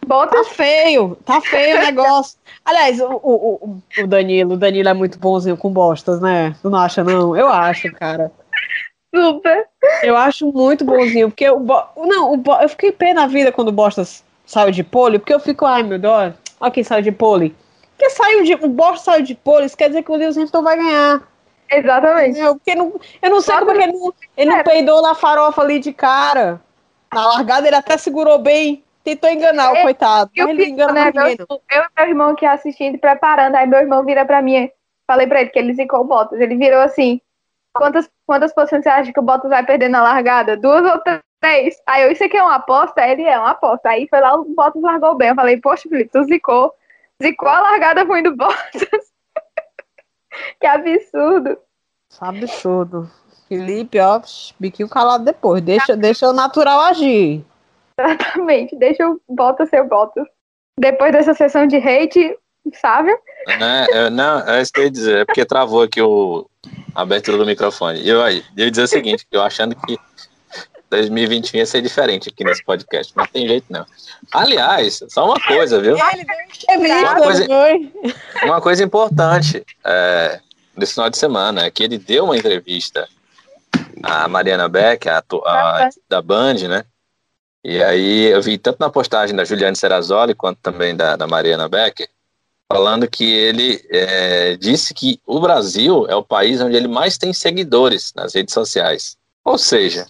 [0.06, 0.48] Bottas...
[0.48, 2.38] Tá feio, tá feio o negócio.
[2.66, 6.56] Aliás, o, o, o, Danilo, o Danilo é muito bonzinho com bostas, né?
[6.62, 7.36] Tu não acha, não?
[7.36, 8.32] Eu acho, cara.
[9.14, 9.68] Super.
[10.04, 11.82] Eu acho muito bonzinho, porque o Bo...
[11.98, 12.54] não, o Bo...
[12.62, 15.84] eu fiquei pé na vida quando o Bostas saiu de pole, porque eu fico, ai
[15.84, 17.56] meu Deus, olha quem saiu de pole.
[17.98, 20.64] Porque saiu de, o Bostas saiu de pole, isso quer dizer que o Lewis Hamilton
[20.64, 21.22] vai ganhar.
[21.72, 22.40] Exatamente.
[22.40, 24.64] Eu, porque não, eu não sei Só como é que ele não, ele não é.
[24.64, 26.62] peidou na farofa ali de cara.
[27.14, 30.32] Na largada ele até segurou bem, tentou enganar é, o coitado.
[30.36, 31.38] Eu, ele engana né, meu, eu
[31.82, 34.70] e meu irmão aqui assistindo, preparando, aí meu irmão vira pra mim,
[35.08, 36.40] falei pra ele que ele zicou o Bottas.
[36.40, 37.20] Ele virou assim,
[37.74, 40.58] Quantas, quantas posições você acha que o Bottas vai perder na largada?
[40.58, 41.00] Duas ou
[41.40, 41.82] três?
[41.86, 43.02] Aí eu, isso aqui é uma aposta?
[43.08, 43.90] Ele é uma aposta.
[43.90, 45.30] Aí foi lá, o Bottas largou bem.
[45.30, 46.74] Eu falei, poxa, Felipe, tu zicou.
[47.22, 49.09] Zicou a largada ruim do Bottas.
[50.60, 51.58] Que absurdo.
[52.20, 53.10] Absurdo.
[53.48, 54.22] Felipe, ó,
[54.60, 55.62] biquinho calado depois.
[55.62, 57.44] Deixa, deixa o natural agir.
[58.00, 58.76] Exatamente.
[58.76, 60.28] Deixa o Bottas ser o Bottas.
[60.80, 62.38] Depois dessa sessão de hate,
[62.74, 63.12] sabe?
[63.60, 65.18] Não, é, não, é isso que eu ia dizer.
[65.20, 66.50] É porque travou aqui o,
[66.96, 68.08] a abertura do microfone.
[68.08, 69.98] Eu, eu ia dizer o seguinte, eu achando que
[70.90, 73.86] 2021 ia ser diferente aqui nesse podcast, mas tem jeito não.
[74.32, 75.96] Aliás, só uma coisa, viu?
[75.96, 77.48] Uma coisa,
[78.44, 80.40] uma coisa importante é,
[80.76, 83.08] desse final de semana é que ele deu uma entrevista
[84.02, 86.86] à Mariana Beck, a, a, da Band, né?
[87.64, 91.68] E aí eu vi tanto na postagem da Juliane Serrazoli quanto também da, da Mariana
[91.68, 92.08] Becker,
[92.72, 97.34] falando que ele é, disse que o Brasil é o país onde ele mais tem
[97.34, 99.18] seguidores nas redes sociais.
[99.44, 100.06] Ou seja,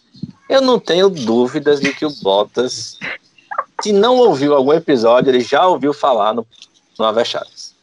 [0.49, 2.97] eu não tenho dúvidas de que o Bottas,
[3.81, 6.45] se não ouviu algum episódio, ele já ouviu falar no,
[6.97, 7.75] no Avechadas.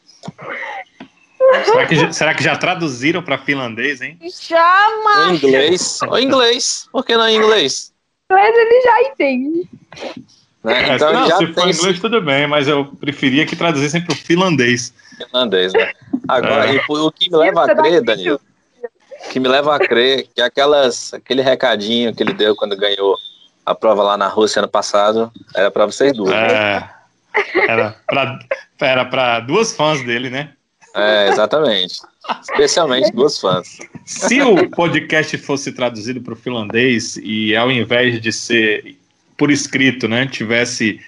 [1.65, 4.19] Será que, será que já traduziram para finlandês, hein?
[4.49, 5.31] Jamais!
[5.31, 6.01] Em inglês.
[6.03, 6.89] Ou inglês.
[6.91, 7.93] Por que não em inglês?
[8.29, 9.71] Inglês ele já entende.
[10.65, 10.91] Né?
[10.91, 12.01] É, então, não, já se for inglês, esse...
[12.01, 14.93] tudo bem, mas eu preferia que traduzissem para o finlandês.
[15.17, 15.93] Finlandês, né?
[16.27, 16.81] Agora, é.
[16.89, 18.41] o que me leva a crer, Danilo,
[19.31, 23.17] que me leva a crer que aquelas, aquele recadinho que ele deu quando ganhou
[23.65, 26.33] a prova lá na Rússia ano passado era para vocês duas.
[26.33, 26.89] É,
[27.69, 28.39] era para
[28.81, 30.53] era pra duas fãs dele, né?
[30.95, 32.01] É, exatamente.
[32.41, 33.79] Especialmente duas fãs.
[34.05, 38.97] Se o podcast fosse traduzido para o finlandês e ao invés de ser
[39.37, 41.01] por escrito, né, tivesse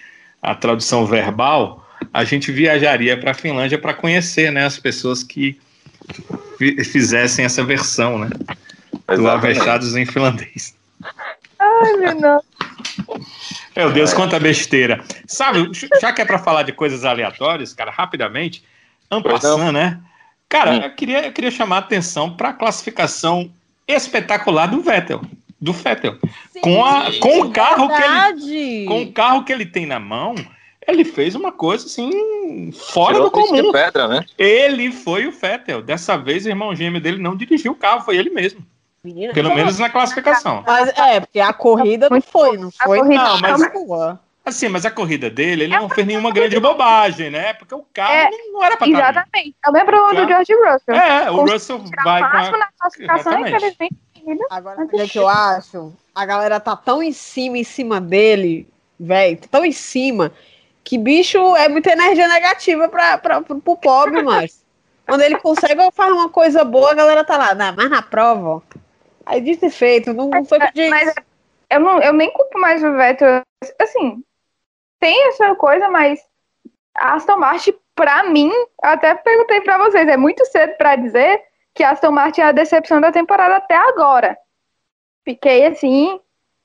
[0.42, 5.58] a tradução verbal, a gente viajaria para a Finlândia para conhecer, né, as pessoas que
[6.84, 8.30] fizessem essa versão, né,
[9.14, 10.74] do Avechados em finlandês.
[11.58, 12.42] Ai, meu Deus.
[13.76, 15.04] Meu Deus, quanta besteira.
[15.26, 18.64] Sabe, já que é para falar de coisas aleatórias, cara, rapidamente,
[19.10, 20.00] Ampassan, né?
[20.48, 20.80] Cara, hum.
[20.82, 23.50] eu queria, eu queria chamar a atenção para a classificação
[23.86, 25.22] espetacular do Vettel
[25.60, 26.16] do Fettel.
[26.52, 28.40] Sim, com, a, com o carro verdade.
[28.40, 30.34] que ele com o carro que ele tem na mão,
[30.88, 33.72] ele fez uma coisa assim fora Tirou do comum.
[33.72, 34.24] pedra, né?
[34.36, 35.82] Ele foi o Fettel.
[35.82, 38.64] Dessa vez o irmão gêmeo dele não dirigiu o carro, foi ele mesmo.
[39.04, 40.64] Menina, Pelo menos na classificação.
[40.66, 42.98] Mas é, porque a corrida não foi, não foi.
[43.02, 47.52] Não, mas Assim, mas a corrida dele, ele é não fez nenhuma grande bobagem, né?
[47.52, 49.54] Porque o carro é, não era para Exatamente.
[49.62, 50.94] É o mesmo problema do George Russell.
[50.94, 52.58] É, o Russell vai com a...
[52.58, 53.96] na classificação, infelizmente
[54.50, 55.92] Agora, o que eu acho?
[56.14, 60.32] A galera tá tão em cima, em cima dele, velho, tão em cima,
[60.88, 64.64] que bicho é muita energia negativa pra, pra, pro, pro pobre, mas
[65.06, 68.62] quando ele consegue fazer uma coisa boa, a galera tá lá, não, mas na prova,
[69.26, 70.88] aí disse e feito, não, não foi pedir.
[70.88, 71.14] Mas
[71.68, 73.42] eu, não, eu nem culpo mais o Vettel,
[73.78, 74.24] assim,
[74.98, 76.24] tem essa coisa, mas
[76.96, 81.42] a Aston Martin, pra mim, eu até perguntei pra vocês, é muito cedo pra dizer,
[81.74, 84.38] que Aston Martin é a decepção da temporada até agora.
[85.22, 86.18] Fiquei assim,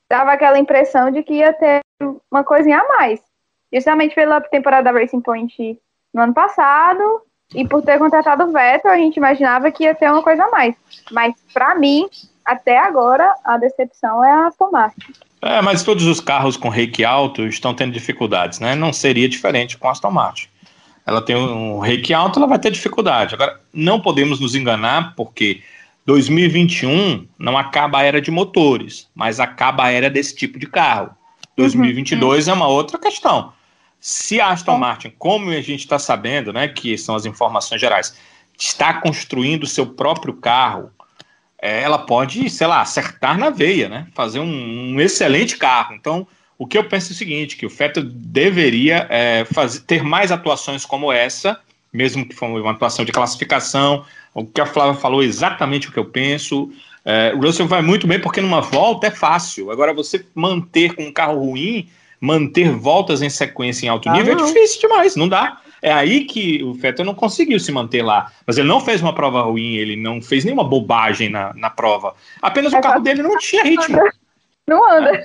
[0.08, 1.82] dava aquela impressão de que ia ter
[2.30, 3.33] uma coisinha a mais.
[3.74, 5.78] Justamente pela temporada da Racing Point
[6.12, 7.22] no ano passado
[7.54, 10.50] e por ter contratado o Vettel, a gente imaginava que ia ter uma coisa a
[10.50, 10.76] mais.
[11.10, 12.08] Mas para mim,
[12.44, 15.12] até agora, a decepção é a Aston Martin.
[15.42, 18.74] É, mas todos os carros com rake alto estão tendo dificuldades, né?
[18.74, 20.48] Não seria diferente com a Aston Martin
[21.06, 23.34] ela tem um reiki alto, ela vai ter dificuldade.
[23.34, 25.62] Agora, não podemos nos enganar, porque
[26.06, 31.10] 2021 não acaba a era de motores, mas acaba a era desse tipo de carro.
[31.56, 32.52] 2022 uhum.
[32.52, 33.52] é uma outra questão.
[34.06, 38.14] Se a Aston Martin, como a gente está sabendo, né, que são as informações gerais,
[38.58, 40.90] está construindo o seu próprio carro,
[41.58, 45.94] é, ela pode, sei lá, acertar na veia, né, fazer um, um excelente carro.
[45.94, 46.26] Então,
[46.58, 50.30] o que eu penso é o seguinte, que o Fettel deveria é, fazer, ter mais
[50.30, 51.58] atuações como essa,
[51.90, 55.92] mesmo que for uma atuação de classificação, o que a Flávia falou é exatamente o
[55.92, 56.70] que eu penso.
[57.06, 59.70] É, o Russell vai muito bem porque numa volta é fácil.
[59.70, 61.88] Agora, você manter com um carro ruim,
[62.24, 65.60] manter voltas em sequência em alto Ah, nível é difícil demais, não dá.
[65.82, 68.32] É aí que o Vettel não conseguiu se manter lá.
[68.46, 72.14] Mas ele não fez uma prova ruim, ele não fez nenhuma bobagem na, na prova.
[72.40, 73.98] Apenas o É carro só- dele não tinha ritmo.
[74.66, 75.22] Não anda.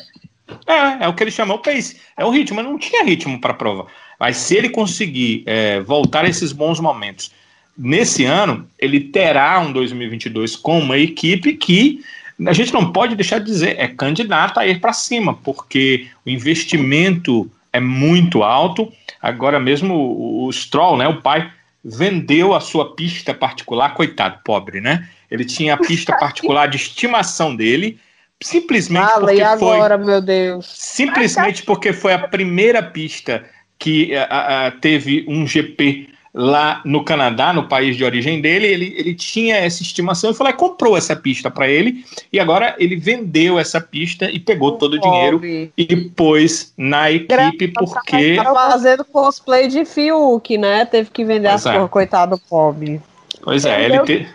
[0.68, 2.02] É, é o que ele chamou o pace.
[2.18, 3.88] É o ritmo, não tinha ritmo para a prova.
[4.20, 7.32] Mas se ele conseguir é, voltar a esses bons momentos
[7.78, 12.04] nesse ano, ele terá um 2022 com uma equipe que
[12.46, 16.30] a gente não pode deixar de dizer é candidata a ir para cima, porque o
[16.30, 18.92] investimento é muito alto.
[19.22, 21.52] Agora mesmo o, o Stroll, né, o pai,
[21.84, 25.08] vendeu a sua pista particular, coitado, pobre, né?
[25.30, 28.00] Ele tinha a pista particular de estimação dele,
[28.42, 30.66] simplesmente Fala, e porque foi agora, meu Deus?
[30.74, 33.44] simplesmente porque foi a primeira pista
[33.78, 38.94] que a- a- teve um GP lá no Canadá, no país de origem dele, ele,
[38.98, 42.96] ele tinha essa estimação e lá e comprou essa pista para ele, e agora ele
[42.96, 49.04] vendeu essa pista e pegou todo o dinheiro e pôs na equipe, porque Tá fazendo
[49.06, 50.86] cosplay de Fiuk, né?
[50.86, 51.78] Teve que vender as Pois é.
[51.78, 53.02] coisas, coitado do pobre.
[53.42, 54.28] Pois é, ele te...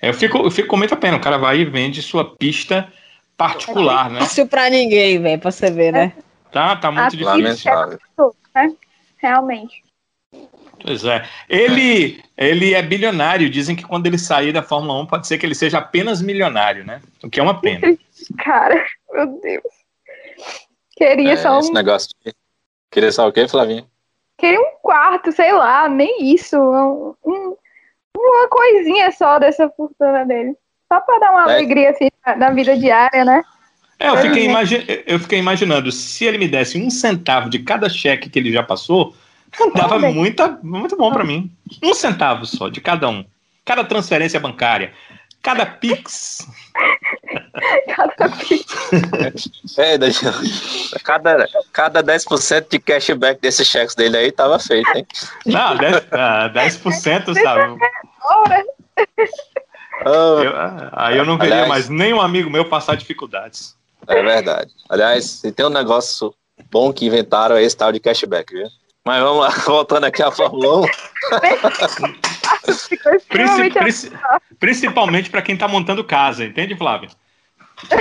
[0.00, 1.16] eu, fico, eu fico com muita pena.
[1.16, 2.88] O cara vai e vende sua pista
[3.36, 4.20] particular, né?
[4.22, 6.12] Isso pra ninguém, velho, pra você ver, né?
[6.52, 7.70] Tá, tá muito Ah, difícil.
[7.72, 7.98] Lamentável.
[8.54, 8.72] né?
[9.18, 9.82] Realmente.
[10.82, 11.24] Pois é.
[11.48, 13.50] Ele, ele é bilionário.
[13.50, 16.84] Dizem que quando ele sair da Fórmula 1 pode ser que ele seja apenas milionário,
[16.84, 17.00] né?
[17.22, 17.96] O que é uma pena.
[18.42, 19.64] Cara, meu Deus.
[20.96, 21.74] Queria É, só esse um.
[21.74, 22.10] negócio.
[22.24, 22.34] de-
[22.90, 23.84] Queria só o quê, Flavinha?
[24.38, 26.56] Queria um quarto, sei lá, nem isso.
[26.58, 27.56] Um, um-
[28.16, 30.54] uma coisinha só dessa fortuna dele.
[30.92, 31.54] Só pra dar uma É.
[31.56, 33.42] alegria assim na, na vida diária, né?
[33.98, 34.44] É, eu fiquei, é.
[34.46, 38.50] imagi- eu fiquei imaginando, se ele me desse um centavo de cada cheque que ele
[38.50, 39.14] já passou,
[39.74, 41.50] dava muita, muito bom pra mim.
[41.82, 43.24] Um centavo só, de cada um.
[43.64, 44.92] Cada transferência bancária.
[45.42, 46.46] Cada Pix.
[47.96, 49.48] Cada vez.
[49.78, 50.32] É, Daniel.
[51.02, 55.06] Cada, cada 10% de cashback desses cheques dele aí tava feito, hein?
[55.46, 57.78] Não, 10%, ah, 10% sabe?
[58.24, 58.64] Ora,
[60.04, 60.52] Oh, Eu-
[60.92, 63.76] aí eu não veria Aliás- mais nenhum amigo meu passar dificuldades.
[64.08, 64.70] é verdade.
[64.88, 66.34] Aliás, se tem um negócio
[66.70, 68.66] bom que inventaram é esse tal de cashback, viu?
[69.04, 70.86] Mas vamos lá, voltando aqui à Fórmula 1.
[70.86, 71.70] ficou
[72.62, 74.12] Princi- extremamente princi-
[74.58, 77.10] principalmente para quem está montando casa, entende, Flávio?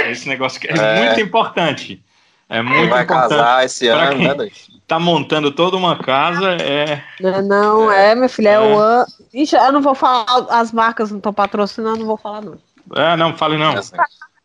[0.07, 1.05] Esse negócio que é, É.
[1.05, 2.03] muito importante.
[2.49, 3.29] É muito vai importante.
[3.29, 4.27] casar esse ano, quem?
[4.27, 4.49] né?
[4.87, 7.03] Tá montando toda uma casa é.
[7.21, 8.59] Não, não é, meu filho, é, É.
[8.59, 9.05] o an...
[9.33, 12.57] Ixi, eu não vou falar, as marcas não estão patrocinando, não vou falar, não.
[12.95, 13.75] É, não, fale não.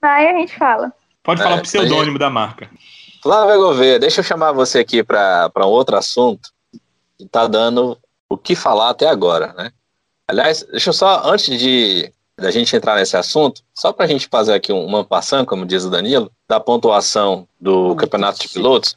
[0.02, 0.92] Aí a gente fala.
[1.22, 2.68] Pode É, falar o pseudônimo da marca.
[3.24, 6.50] Flávia Gouveia, deixa eu chamar você aqui para um outro assunto
[7.16, 9.72] que tá dando o que falar até agora, né?
[10.28, 14.28] Aliás, deixa eu só, antes de da gente entrar nesse assunto, só para a gente
[14.28, 18.48] fazer aqui um- uma passão, como diz o Danilo, da pontuação do Hum, Campeonato de.
[18.50, 18.94] Pilotos.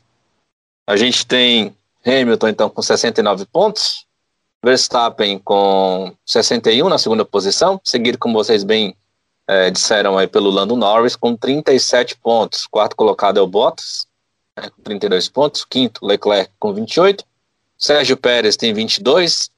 [0.85, 1.73] A gente tem
[2.05, 4.05] Hamilton, então, com 69 pontos,
[4.61, 8.93] Verstappen com 61 na segunda posição, seguido, como vocês bem
[9.49, 12.67] eh, disseram aí, pelo Lando Norris, com 37 pontos.
[12.67, 14.06] Quarto colocado é o Bottas,
[14.61, 15.65] com 32 pontos.
[15.65, 17.23] Quinto, Leclerc com 28.
[17.77, 19.49] Sérgio Pérez tem 22.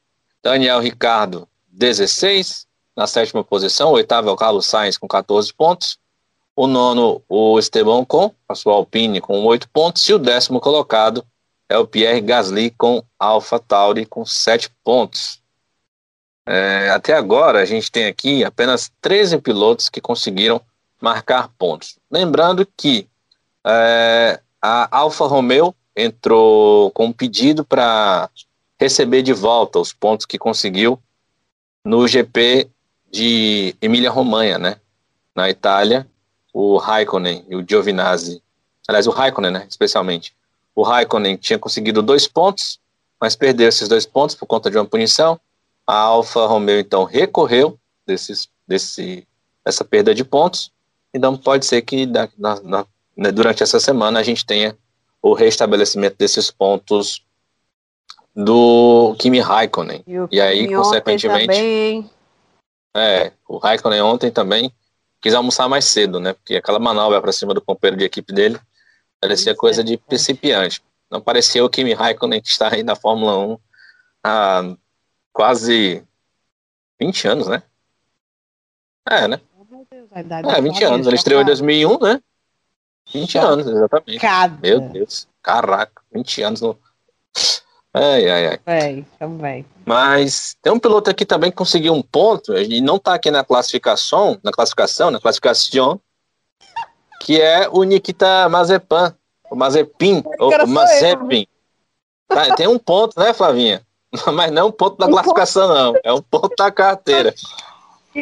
[0.43, 2.67] Daniel Ricardo, 16.
[2.95, 5.97] Na sétima posição, o oitavo é o Carlos Sainz com 14 pontos.
[6.55, 10.07] O nono, o Esteban com a sua Alpine com 8 pontos.
[10.09, 11.25] E o décimo colocado
[11.69, 15.41] é o Pierre Gasly com Alpha Tauri com 7 pontos.
[16.45, 20.59] É, até agora, a gente tem aqui apenas 13 pilotos que conseguiram
[20.99, 21.97] marcar pontos.
[22.11, 23.07] Lembrando que
[23.65, 28.29] é, a Alfa Romeo entrou com um pedido para
[28.79, 30.99] receber de volta os pontos que conseguiu
[31.83, 32.69] no GP
[33.11, 34.77] de Emília-Romanha, né?
[35.35, 36.07] Na Itália,
[36.53, 38.41] o Raikkonen e o Giovinazzi,
[38.87, 39.65] aliás, o Raikkonen, né?
[39.69, 40.35] Especialmente.
[40.75, 42.79] O Raikkonen tinha conseguido dois pontos,
[43.19, 45.39] mas perdeu esses dois pontos por conta de uma punição.
[45.85, 49.27] A Alfa Romeo, então, recorreu desses, desse,
[49.65, 50.71] dessa perda de pontos.
[51.13, 52.85] Então, pode ser que na, na,
[53.19, 54.77] né, durante essa semana a gente tenha
[55.21, 57.25] o restabelecimento desses pontos
[58.33, 60.01] do Kimi Raikkonen.
[60.07, 62.09] E, E aí, Kimi consequentemente-
[62.95, 64.73] É, o Raikkonen ontem também
[65.21, 66.33] quis almoçar mais cedo, né?
[66.33, 68.57] Porque aquela manobra para cima do companheiro de equipe dele
[69.19, 70.81] parecia Isso coisa é de principiante.
[71.11, 73.59] Não parecia o Kimi Raikkonen que está aí na Fórmula 1
[74.23, 74.75] há
[75.33, 76.03] quase
[76.99, 77.61] 20 anos, né?
[79.09, 79.41] É, né?
[79.69, 81.07] meu Deus, É, do 20 Flávio anos.
[81.07, 82.21] Ele já estreou em tá 2001, né?
[83.13, 84.19] 20 anos, exatamente.
[84.61, 86.77] Meu Deus, caraca, 20 anos no.
[87.93, 89.05] Ai, ai, ai.
[89.17, 89.65] Também.
[89.85, 93.43] Mas tem um piloto aqui também que conseguiu um ponto, e não está aqui na
[93.43, 95.99] classificação, na classificação, na classificação,
[97.21, 99.15] que é o Nikita Mazepan.
[99.49, 100.23] O Mazepin.
[100.39, 101.47] O, o Mazepin.
[102.27, 103.81] Tá, tem um ponto, né, Flavinha?
[104.33, 105.93] Mas não é um ponto da classificação, não.
[106.03, 107.33] É um ponto da carteira.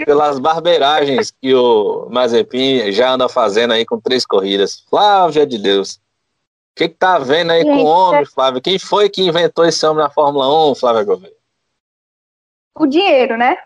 [0.05, 4.85] Pelas barbeiragens que o Mazepin já anda fazendo aí com três corridas.
[4.89, 5.95] Flávia de Deus.
[5.95, 5.99] O
[6.75, 8.61] que, que tá vendo aí com o homem, Flávio?
[8.61, 11.33] Quem foi que inventou esse homem na Fórmula 1, Flávia Gouveia?
[12.75, 13.57] O dinheiro, né?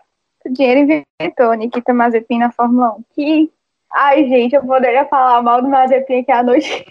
[0.44, 3.04] O dinheiro inventou Nikita Mazepin na Fórmula 1.
[3.14, 3.52] Que
[3.92, 6.86] Ai, gente, eu poderia falar mal do Mazepin aqui à noite.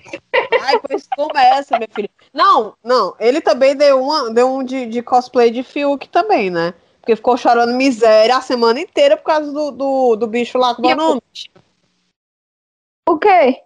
[0.62, 2.10] Ai, pois começa, meu filho.
[2.32, 6.76] Não, não, ele também deu, uma, deu um de, de cosplay de Fiuk também, né?
[7.02, 10.86] Porque ficou chorando miséria a semana inteira por causa do, do, do bicho lá com
[10.86, 11.22] o nome.
[13.10, 13.62] O quê?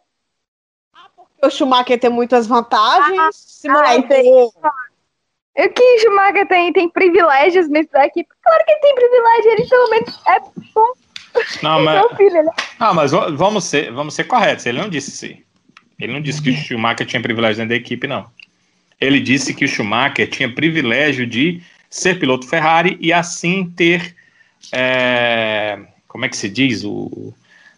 [0.94, 3.20] Ah, porque o Schumacher tem muitas vantagens.
[3.20, 4.54] Ah, simulador.
[4.64, 8.26] Ah, que Schumacher tem, tem privilégios nesse daqui?
[8.42, 10.40] Claro que ele tem privilégio, ele pelo menos é
[10.74, 10.94] bom
[11.62, 12.52] não, mas, filho, né?
[12.80, 14.66] não, mas vamos ser, vamos ser corretos.
[14.66, 15.44] Ele não disse isso.
[16.00, 18.30] Ele não disse que o Schumacher tinha privilégio dentro da equipe, não.
[19.00, 21.62] Ele disse que o Schumacher tinha privilégio de
[21.96, 24.16] ser piloto Ferrari e assim ter.
[24.72, 26.84] É, como é que se diz?
[26.84, 27.34] O,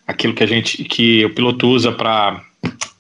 [0.08, 0.84] aquilo que a gente.
[0.84, 2.42] que o piloto usa para.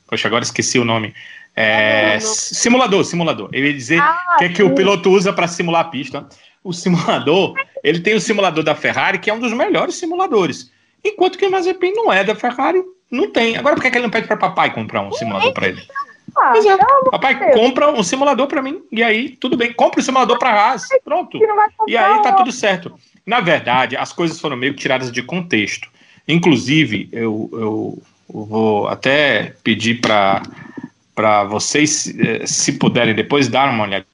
[0.07, 1.13] Poxa, agora esqueci o nome.
[1.55, 3.49] É, simulador, simulador.
[3.51, 6.28] Ele ia dizer ah, que é que o piloto usa para simular a pista
[6.63, 10.70] o simulador, ele tem o simulador da Ferrari, que é um dos melhores simuladores.
[11.03, 13.55] Enquanto que o Mazepin não é da Ferrari, não tem.
[13.55, 15.82] Agora por que, ele não pede para papai comprar um simulador para ele?
[16.40, 20.06] Ah, é, papai compra um simulador para mim e aí tudo bem, compra o um
[20.06, 21.40] simulador para Haas, pronto.
[21.88, 22.94] E aí tá tudo certo.
[23.26, 25.90] Na verdade, as coisas foram meio tiradas de contexto.
[26.28, 34.06] Inclusive, eu, eu, vou até pedir para vocês, eh, se puderem depois dar uma olhada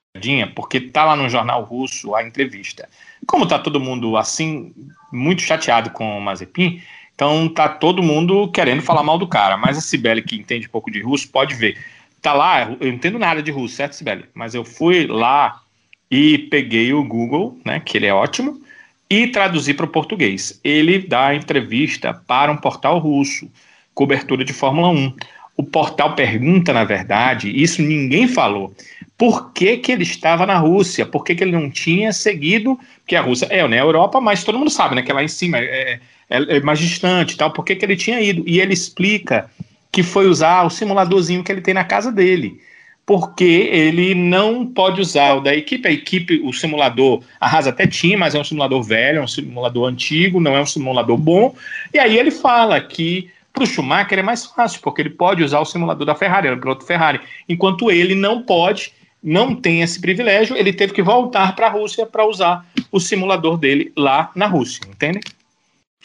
[0.56, 2.88] porque tá lá no jornal russo a entrevista.
[3.26, 4.72] Como tá todo mundo assim,
[5.12, 6.82] muito chateado com o Mazepin,
[7.16, 9.58] então tá todo mundo querendo falar mal do cara.
[9.58, 11.78] Mas a Sibeli, que entende pouco de russo, pode ver.
[12.24, 14.24] Tá lá, eu não entendo nada de russo, certo, Sibeli?
[14.34, 15.62] Mas eu fui lá
[16.10, 18.62] e peguei o Google, né, que ele é ótimo,
[19.10, 20.58] e traduzi para o português.
[20.64, 23.52] Ele dá entrevista para um portal russo,
[23.94, 25.14] cobertura de Fórmula 1.
[25.58, 28.74] O portal pergunta, na verdade, isso ninguém falou
[29.18, 33.18] por que, que ele estava na Rússia, por que, que ele não tinha seguido, porque
[33.18, 35.60] a Rússia é né, Europa, mas todo mundo sabe, né, que é lá em cima,
[35.60, 36.00] é,
[36.30, 39.52] é, é mais distante tal, por que, que ele tinha ido, e ele explica
[39.94, 42.60] que foi usar o simuladorzinho que ele tem na casa dele,
[43.06, 47.86] porque ele não pode usar o da equipe, a equipe, o simulador, a Haas até
[47.86, 51.56] tinha, mas é um simulador velho, é um simulador antigo, não é um simulador bom,
[51.94, 55.60] e aí ele fala que para o Schumacher é mais fácil, porque ele pode usar
[55.60, 58.92] o simulador da Ferrari, o piloto Ferrari, enquanto ele não pode,
[59.22, 63.58] não tem esse privilégio, ele teve que voltar para a Rússia para usar o simulador
[63.58, 65.20] dele lá na Rússia, entende?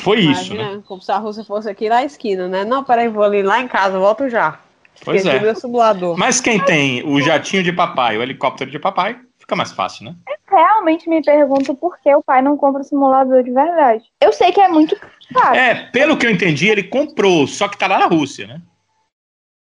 [0.01, 0.83] Foi Imagina, isso, né?
[0.87, 2.65] Como se a Rússia fosse aqui na esquina, né?
[2.65, 4.61] Não, peraí, vou ali lá em casa, volto já.
[5.05, 5.41] Pois Esqueci é.
[5.41, 6.17] Meu simulador.
[6.17, 10.15] Mas quem tem o jatinho de papai, o helicóptero de papai, fica mais fácil, né?
[10.29, 14.05] Eu realmente me pergunto por que o pai não compra o simulador de verdade.
[14.21, 14.97] Eu sei que é muito
[15.35, 15.57] caro.
[15.57, 18.61] É, pelo que eu entendi, ele comprou, só que tá lá na Rússia, né?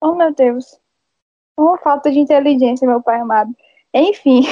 [0.00, 0.78] Oh, meu Deus.
[1.56, 3.50] Uma falta de inteligência, meu pai amado.
[3.94, 4.46] Enfim.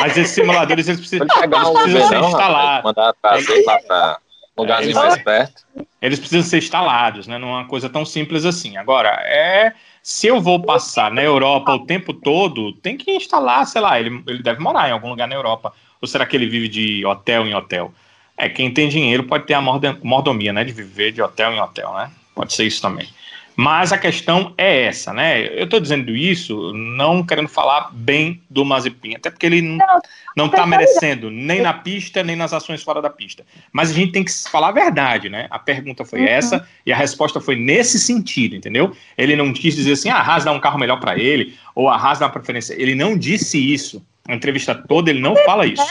[0.00, 2.84] Mas esses simuladores eles precisam, eles precisam ser instalados.
[2.84, 4.18] Mandar trazer lá para
[4.58, 5.62] lugares é, mais perto.
[6.00, 7.38] Eles precisam ser instalados, né?
[7.38, 8.76] Não é uma coisa tão simples assim.
[8.76, 13.80] Agora, é se eu vou passar na Europa o tempo todo, tem que instalar, sei
[13.80, 15.72] lá, ele, ele deve morar em algum lugar na Europa.
[16.00, 17.92] Ou será que ele vive de hotel em hotel?
[18.36, 20.64] É, quem tem dinheiro pode ter a mordomia, né?
[20.64, 22.10] De viver de hotel em hotel, né?
[22.34, 23.08] Pode ser isso também.
[23.60, 25.48] Mas a questão é essa, né?
[25.58, 29.76] Eu estou dizendo isso não querendo falar bem do Mazepin, até porque ele
[30.36, 33.44] não está merecendo nem na pista, nem nas ações fora da pista.
[33.72, 35.48] Mas a gente tem que falar a verdade, né?
[35.50, 36.28] A pergunta foi uhum.
[36.28, 38.92] essa e a resposta foi nesse sentido, entendeu?
[39.16, 41.88] Ele não quis dizer assim, ah, a Haas dá um carro melhor para ele, ou
[41.88, 42.80] a Haas dá uma preferência.
[42.80, 44.06] Ele não disse isso.
[44.28, 45.82] A entrevista toda ele não fala isso.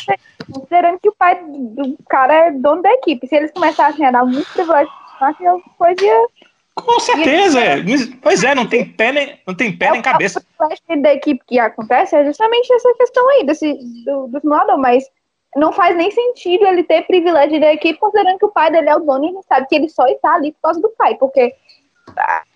[0.49, 4.24] Considerando que o pai do cara é dono da equipe, se eles começassem a dar
[4.24, 4.89] muito privilégio,
[5.38, 6.28] que podia
[6.82, 7.78] com certeza, é.
[8.21, 10.43] Pois é, não tem pé nem, não tem pé é, nem cabeça.
[10.59, 13.73] O da equipe que acontece é justamente essa questão aí desse,
[14.05, 15.03] do, do simulador, mas
[15.55, 18.95] não faz nem sentido ele ter privilégio da equipe, considerando que o pai dele é
[18.95, 21.15] o dono e a gente sabe que ele só está ali por causa do pai,
[21.15, 21.53] porque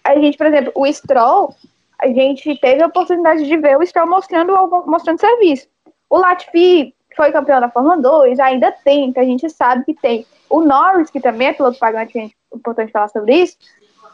[0.03, 1.53] a gente, por exemplo, o Stroll,
[1.99, 4.53] a gente teve a oportunidade de ver o Stroll mostrando,
[4.85, 5.67] mostrando serviço.
[6.09, 10.25] O Latifi foi campeão da Fórmula 2, ainda tem, que a gente sabe que tem.
[10.49, 13.57] O Norris, que também é piloto pagante, é importante falar sobre isso,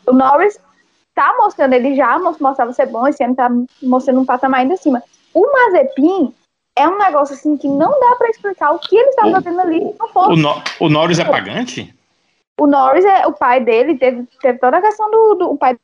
[0.08, 0.60] o Norris
[1.14, 3.50] tá mostrando, ele já mostrava ser bom, esse ano tá
[3.82, 5.04] mostrando um patamar ainda acima.
[5.34, 6.34] O Mazepin
[6.78, 9.96] é um negócio assim que não dá para explicar o que ele estava fazendo ali.
[10.16, 11.94] O, no, o Norris é pagante?
[12.60, 15.52] O Norris é o pai dele, teve, teve toda a questão do, do.
[15.52, 15.76] O pai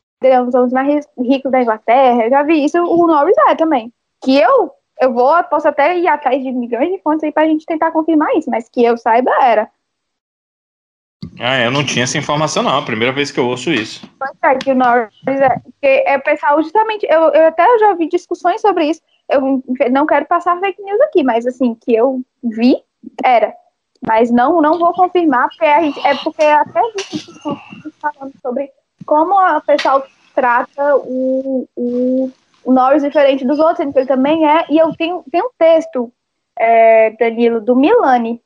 [0.63, 2.23] os mais ricos da Inglaterra.
[2.23, 3.91] Eu já vi isso, o Norris é também.
[4.23, 4.71] Que eu,
[5.01, 8.33] eu vou, posso até ir atrás de milhões de fontes aí pra gente tentar confirmar
[8.37, 9.69] isso, mas que eu saiba era.
[11.39, 12.77] Ah, eu não tinha essa informação, não.
[12.77, 14.07] A primeira vez que eu ouço isso.
[14.43, 15.61] É, que o Norris é.
[15.81, 19.01] Que é pessoal, justamente, eu, eu até já ouvi discussões sobre isso.
[19.29, 22.77] Eu não quero passar fake news aqui, mas assim, que eu vi,
[23.23, 23.53] era.
[24.05, 26.81] Mas não, não vou confirmar, porque a gente, é porque até
[28.01, 28.69] falando sobre
[29.05, 30.05] como o pessoal
[30.35, 32.31] trata o, o,
[32.65, 34.65] o Norris diferente dos outros, sendo que ele também é.
[34.69, 36.11] E eu tenho, tenho um texto,
[36.59, 38.41] é, Danilo, do Milani,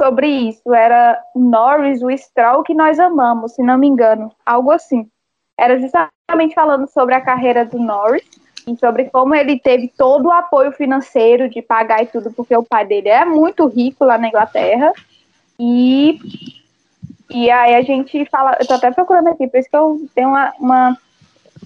[0.00, 0.74] sobre isso.
[0.74, 4.32] Era Norris, o Stroll que nós amamos, se não me engano.
[4.44, 5.08] Algo assim.
[5.58, 8.24] Era justamente falando sobre a carreira do Norris
[8.66, 12.62] e sobre como ele teve todo o apoio financeiro de pagar e tudo, porque o
[12.62, 14.92] pai dele é muito rico lá na Inglaterra.
[15.58, 16.18] E,
[17.30, 20.28] e aí a gente fala, eu tô até procurando aqui, por isso que eu tenho
[20.28, 20.52] uma.
[20.58, 20.98] uma...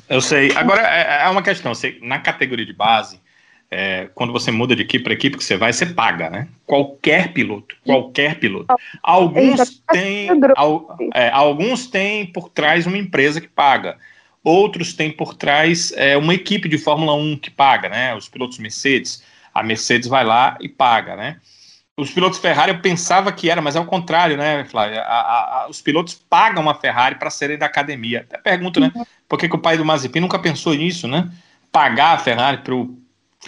[0.09, 0.55] Eu sei.
[0.57, 3.20] Agora é, é uma questão, você, na categoria de base,
[3.70, 6.48] é, quando você muda de equipe para equipe que você vai, você paga, né?
[6.66, 8.74] Qualquer piloto, qualquer piloto.
[9.02, 10.28] Alguns têm,
[11.14, 13.98] é, alguns têm por trás uma empresa que paga
[14.48, 18.14] outros têm por trás é, uma equipe de Fórmula 1 que paga, né?
[18.14, 19.22] Os pilotos Mercedes,
[19.54, 21.38] a Mercedes vai lá e paga, né?
[21.96, 25.02] Os pilotos Ferrari eu pensava que era, mas é o contrário, né, Flávia?
[25.02, 28.20] A, a, os pilotos pagam a Ferrari para serem da academia.
[28.20, 28.92] Até pergunto, né?
[29.28, 31.28] Por que, que o pai do Mazepin nunca pensou nisso, né?
[31.72, 32.96] Pagar a Ferrari para o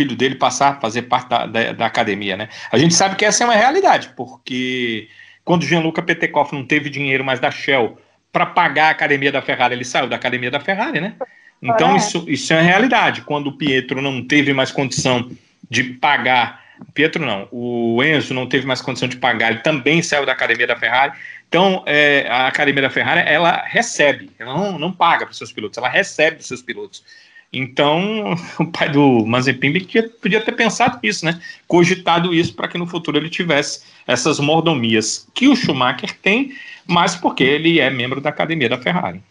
[0.00, 2.48] filho dele passar a fazer parte da, da, da, academia, né?
[2.72, 5.08] A gente sabe que essa é uma realidade, porque
[5.44, 7.98] quando Gianluca Petekoff não teve dinheiro mais da Shell
[8.32, 9.74] para pagar a academia da Ferrari.
[9.74, 11.14] Ele saiu da academia da Ferrari, né?
[11.62, 11.96] Então, é.
[11.96, 13.22] isso, isso é a realidade.
[13.22, 15.30] Quando o Pietro não teve mais condição
[15.68, 16.64] de pagar.
[16.94, 20.66] Pietro não, o Enzo não teve mais condição de pagar, ele também saiu da academia
[20.66, 21.12] da Ferrari.
[21.46, 25.52] Então, é, a academia da Ferrari, ela recebe, ela não, não paga para os seus
[25.52, 27.04] pilotos, ela recebe dos seus pilotos.
[27.52, 31.40] Então, o pai do Mazepin podia, podia ter pensado nisso, né?
[31.66, 36.52] Cogitado isso para que no futuro ele tivesse essas mordomias que o Schumacher tem,
[36.86, 39.22] mas porque ele é membro da academia da Ferrari.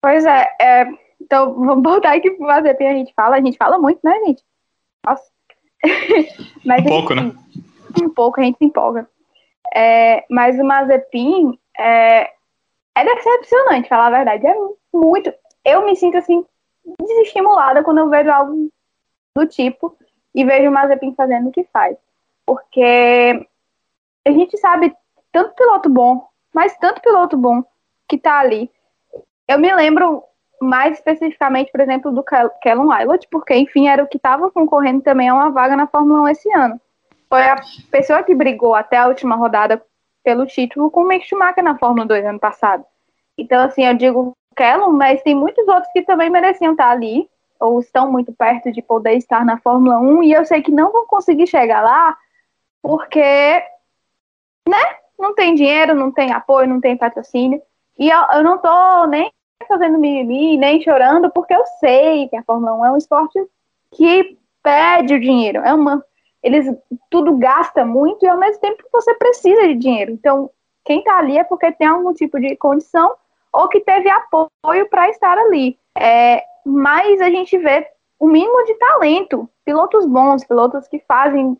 [0.00, 0.86] Pois é, é
[1.20, 4.12] então vamos voltar aqui para o Mazepin, a gente fala, a gente fala muito, né,
[4.26, 4.42] gente?
[5.06, 5.24] Nossa.
[6.64, 7.32] mas, um pouco, né?
[8.02, 9.08] Um pouco, a gente se empolga.
[9.74, 12.30] É, mas o Mazepin é,
[12.94, 14.46] é decepcionante, falar a verdade.
[14.46, 14.83] É muito.
[15.64, 16.44] Eu me sinto assim,
[17.00, 18.68] desestimulada quando eu vejo algo
[19.36, 19.96] do tipo
[20.34, 21.96] e vejo o Mazepin fazendo o que faz.
[22.46, 23.46] Porque
[24.26, 24.94] a gente sabe
[25.32, 27.62] tanto piloto bom, mas tanto piloto bom
[28.08, 28.70] que tá ali.
[29.48, 30.22] Eu me lembro
[30.60, 35.28] mais especificamente, por exemplo, do Kellen Wilot, porque, enfim, era o que estava concorrendo também
[35.28, 36.80] a uma vaga na Fórmula 1 esse ano.
[37.28, 37.56] Foi a
[37.90, 39.82] pessoa que brigou até a última rodada
[40.22, 42.84] pelo título com o Mick Schumacher na Fórmula 2 ano passado.
[43.36, 47.28] Então, assim, eu digo Kellum, mas tem muitos outros que também mereciam estar ali,
[47.60, 50.92] ou estão muito perto de poder estar na Fórmula 1, e eu sei que não
[50.92, 52.16] vão conseguir chegar lá,
[52.82, 53.20] porque,
[54.68, 57.60] né, não tem dinheiro, não tem apoio, não tem patrocínio,
[57.98, 59.30] e eu, eu não tô nem
[59.68, 63.38] fazendo mimimi, nem chorando, porque eu sei que a Fórmula 1 é um esporte
[63.92, 66.04] que pede o dinheiro, é uma
[66.44, 66.70] eles
[67.08, 70.12] tudo gasta muito e ao mesmo tempo você precisa de dinheiro.
[70.12, 70.50] Então,
[70.84, 73.14] quem está ali é porque tem algum tipo de condição
[73.54, 75.78] ou que teve apoio para estar ali.
[75.96, 77.88] É, mas a gente vê
[78.18, 81.56] o mínimo de talento, pilotos bons, pilotos que fazem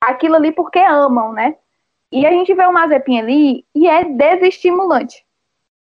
[0.00, 1.56] aquilo ali porque amam, né?
[2.10, 5.24] E a gente vê o Mazepin ali e é desestimulante.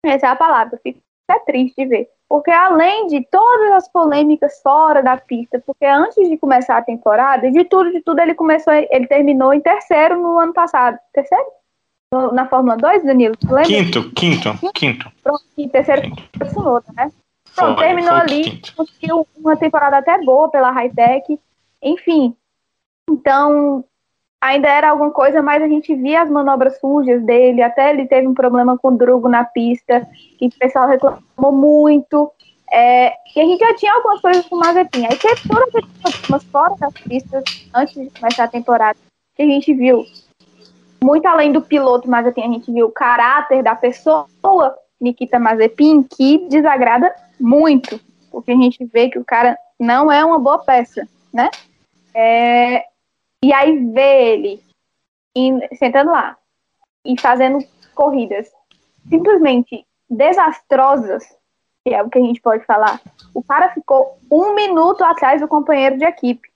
[0.04, 0.78] Essa é a palavra.
[0.82, 2.10] Fico até triste de ver.
[2.28, 7.50] Porque além de todas as polêmicas fora da pista, porque antes de começar a temporada,
[7.50, 10.98] de tudo, de tudo, ele começou, ele terminou em terceiro no ano passado.
[11.12, 11.46] Terceiro?
[12.12, 13.34] No, na Fórmula 2, Danilo?
[13.42, 13.64] Lembra?
[13.64, 15.10] Quinto, quinto, quinto.
[15.22, 16.22] Pronto, e terceiro quinto.
[16.94, 17.10] né?
[17.54, 21.38] Pronto, foi, terminou foi ali, conseguiu uma temporada até boa pela Hightech.
[21.82, 22.36] Enfim.
[23.10, 23.84] Então,
[24.42, 28.26] ainda era alguma coisa, mas a gente via as manobras sujas dele, até ele teve
[28.26, 30.06] um problema com o Drugo na pista,
[30.38, 32.30] que o pessoal reclamou muito.
[32.70, 35.06] É, e a gente já tinha algumas coisas com o Mazepin.
[35.06, 37.44] Aí teve todas as problemas fora das pistas,
[37.74, 38.98] antes de começar a temporada,
[39.36, 40.04] que a gente viu.
[41.02, 44.26] Muito além do piloto Mazepin, a gente viu o caráter da pessoa
[45.00, 48.00] Nikita Mazepin, que desagrada muito,
[48.30, 51.50] porque a gente vê que o cara não é uma boa peça, né?
[52.14, 52.84] É,
[53.44, 54.62] e aí vê ele
[55.76, 56.36] sentando lá
[57.04, 57.58] e fazendo
[57.94, 58.52] corridas
[59.08, 61.24] simplesmente desastrosas,
[61.84, 63.00] que é o que a gente pode falar.
[63.34, 66.48] O cara ficou um minuto atrás do companheiro de equipe.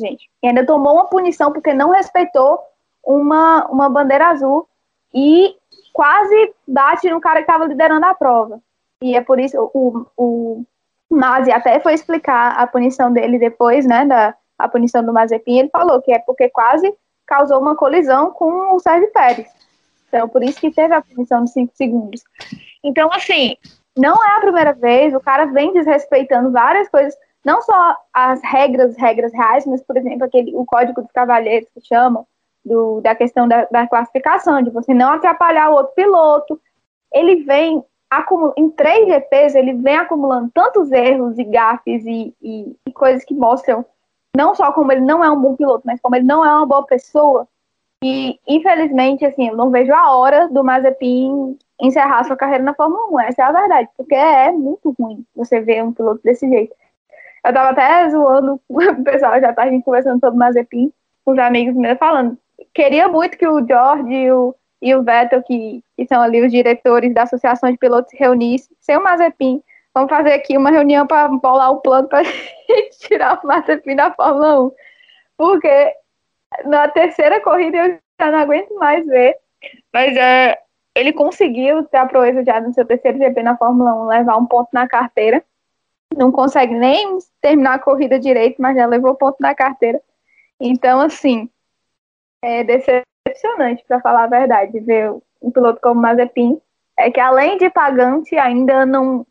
[0.00, 2.58] Gente, e ainda tomou uma punição porque não respeitou
[3.06, 4.68] uma, uma bandeira azul.
[5.14, 5.56] E
[5.92, 8.60] quase bate no cara que estava liderando a prova.
[9.02, 10.64] E é por isso o, o
[11.10, 15.68] Mazi até foi explicar a punição dele depois, né, da a punição do Mazepin, ele
[15.68, 16.92] falou que é porque quase
[17.26, 19.48] causou uma colisão com o Sérgio Pérez.
[20.08, 22.22] Então, por isso que teve a punição de 5 segundos.
[22.82, 23.56] Então, assim,
[23.96, 28.96] não é a primeira vez, o cara vem desrespeitando várias coisas, não só as regras,
[28.96, 32.26] regras reais, mas, por exemplo, aquele, o código dos cavalheiros que chamam,
[32.66, 36.60] do, da questão da, da classificação, de você não atrapalhar o outro piloto.
[37.12, 37.82] Ele vem
[38.56, 43.34] em três GPs, ele vem acumulando tantos erros e gafes e, e, e, coisas que
[43.34, 43.84] mostram
[44.36, 46.66] não só como ele não é um bom piloto, mas como ele não é uma
[46.66, 47.48] boa pessoa.
[48.04, 53.06] E, infelizmente, assim, eu não vejo a hora do Mazepin encerrar sua carreira na Fórmula
[53.10, 53.20] 1.
[53.20, 56.74] Essa é a verdade, porque é muito ruim você ver um piloto desse jeito.
[57.44, 60.92] Eu tava até zoando o pessoal, já tá a gente conversando sobre o Mazepin,
[61.24, 62.36] os amigos meus, falando.
[62.74, 66.52] Queria muito que o George e o e o Vettel, que, que são ali os
[66.52, 69.62] diretores da Associação de Pilotos, se reunissem, sem o Mazepin.
[69.94, 72.22] Vamos fazer aqui uma reunião para bolar o plano para
[73.00, 74.72] tirar o Mazepin da Fórmula 1.
[75.36, 75.94] Porque
[76.66, 79.36] na terceira corrida eu já não aguento mais ver.
[79.92, 80.58] Mas é,
[80.94, 84.46] ele conseguiu ter a proeza já no seu terceiro GP na Fórmula 1, levar um
[84.46, 85.42] ponto na carteira.
[86.14, 90.00] Não consegue nem terminar a corrida direito, mas já levou ponto na carteira.
[90.60, 91.50] Então, assim,
[92.42, 95.12] é, decepcionante, para falar a verdade, ver
[95.42, 96.60] um piloto como Mazepin.
[96.98, 99.26] É que além de pagante, ainda não,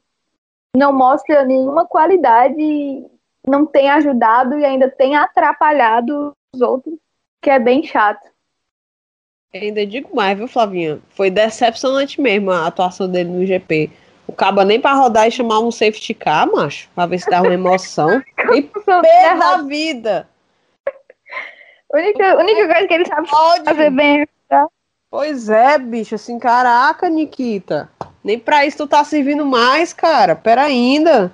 [0.75, 3.05] não mostra nenhuma qualidade,
[3.47, 6.95] não tem ajudado e ainda tem atrapalhado os outros,
[7.41, 8.27] que é bem chato.
[9.53, 10.99] ainda digo mais, viu, Flavinha?
[11.09, 13.89] Foi decepcionante mesmo a atuação dele no GP.
[14.27, 17.41] O cabo nem para rodar e chamar um safety car, macho, pra ver se dá
[17.41, 18.21] uma emoção.
[18.53, 20.27] e pé da vida.
[21.93, 23.65] A única, única coisa que ele sabe Pode.
[23.65, 24.67] fazer bem tá?
[25.09, 27.89] Pois é, bicho, assim, caraca, Nikita.
[28.23, 30.35] Nem pra isso tu tá servindo mais, cara.
[30.35, 31.31] Pera ainda.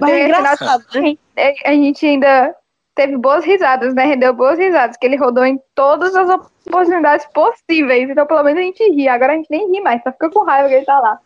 [0.00, 1.16] Mas é engraçado, né?
[1.64, 2.54] A gente ainda
[2.94, 4.04] teve boas risadas, né?
[4.04, 8.08] Rendeu boas risadas, que ele rodou em todas as oportunidades possíveis.
[8.08, 9.08] Então, pelo menos a gente ri.
[9.08, 11.18] Agora a gente nem ri mais, só fica com raiva que ele tá lá.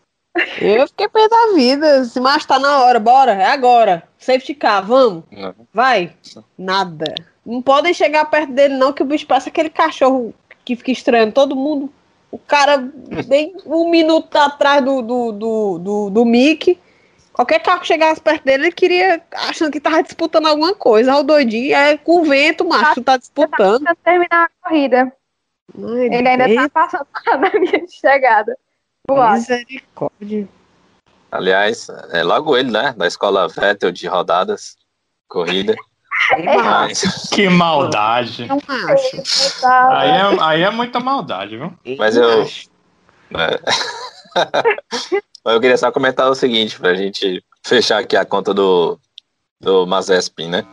[0.60, 2.04] Eu fiquei pé da vida.
[2.04, 4.02] Se mais tá na hora, bora, é agora.
[4.18, 5.24] Safety car, vamos.
[5.72, 6.12] Vai.
[6.56, 7.14] Nada.
[7.48, 10.34] Não podem chegar perto dele, não, que o bicho passa aquele cachorro
[10.66, 11.90] que fica estranhando todo mundo.
[12.30, 12.76] O cara
[13.26, 16.78] bem um minuto atrás do, do, do, do, do Mickey.
[17.32, 21.16] Qualquer carro que chegasse perto dele, ele queria, achando que tava disputando alguma coisa.
[21.16, 23.82] O doidinho, é com o vento, macho, tu tá disputando.
[23.82, 25.12] Tá terminar a corrida.
[25.74, 26.56] Ai, ele ainda Deus.
[26.56, 27.06] tá passando
[27.40, 28.54] na minha chegada.
[29.08, 30.46] Misericórdia.
[31.32, 32.92] Aliás, é logo ele, né?
[32.94, 34.76] Da escola Vettel de rodadas,
[35.26, 35.74] corrida.
[36.54, 37.28] Mas...
[37.32, 38.46] Que maldade.
[38.46, 39.66] Não acho.
[39.66, 41.72] Aí é, aí é muita maldade, viu?
[41.96, 42.42] Mas eu.
[42.42, 43.60] É.
[45.44, 48.98] Mas eu queria só comentar o seguinte, pra gente fechar aqui a conta do,
[49.60, 50.66] do Mazespin, né?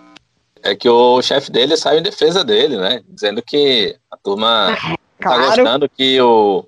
[0.61, 3.01] É que o chefe dele saiu em defesa dele, né?
[3.07, 5.41] Dizendo que a turma ah, claro.
[5.41, 6.67] tá gostando que o,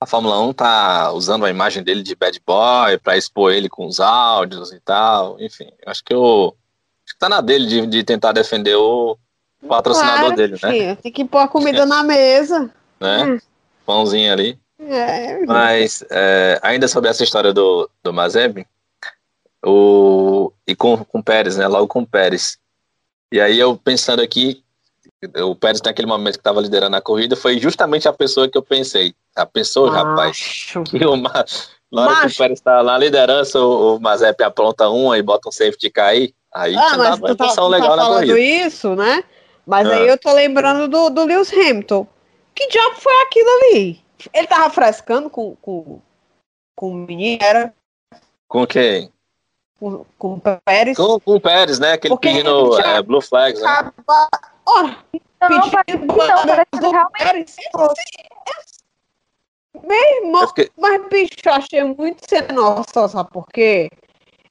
[0.00, 3.86] a Fórmula 1 tá usando a imagem dele de bad boy para expor ele com
[3.86, 5.38] os áudios e tal.
[5.40, 6.54] Enfim, acho que o
[7.18, 9.16] tá na dele de, de tentar defender o
[9.68, 10.70] patrocinador claro, dele, né?
[10.70, 12.70] Filho, tem que pôr a comida na mesa.
[13.00, 13.24] Né?
[13.24, 13.38] Hum.
[13.84, 14.58] Pãozinho ali.
[14.78, 15.44] É.
[15.46, 18.66] Mas é, ainda sobre essa história do, do Mazembe,
[19.64, 21.66] o, e com, com o Pérez, né?
[21.66, 22.58] Logo com o Pérez.
[23.32, 24.62] E aí eu pensando aqui,
[25.42, 28.62] o Pérez naquele momento que estava liderando a corrida foi justamente a pessoa que eu
[28.62, 29.14] pensei.
[29.34, 31.16] A pessoa, rapaz, que o,
[31.92, 35.48] na hora que o Pérez está na liderança, o, o Mazep apronta uma e bota
[35.48, 36.34] um safety cair.
[36.52, 39.22] Aí ah, mas tu tá, tu legal tá falando isso, né?
[39.66, 39.94] Mas ah.
[39.94, 42.06] aí eu tô lembrando do, do Lewis Hamilton.
[42.54, 44.00] Que diabo foi aquilo ali?
[44.32, 46.00] Ele tava frescando com, com,
[46.74, 47.74] com o menino, era?
[48.48, 49.12] Com quem?
[49.78, 50.96] Com, com o Pérez.
[50.96, 51.92] Com, com o Pérez, né?
[51.92, 53.92] Aquele Porque pedindo é, Blue Flags, né?
[54.64, 54.96] Ora,
[55.42, 57.52] não, pedindo não, parece realmente...
[59.84, 60.70] Meu irmão, fiquei...
[60.76, 63.90] mas bicho, eu achei muito sem noção, sabe por quê?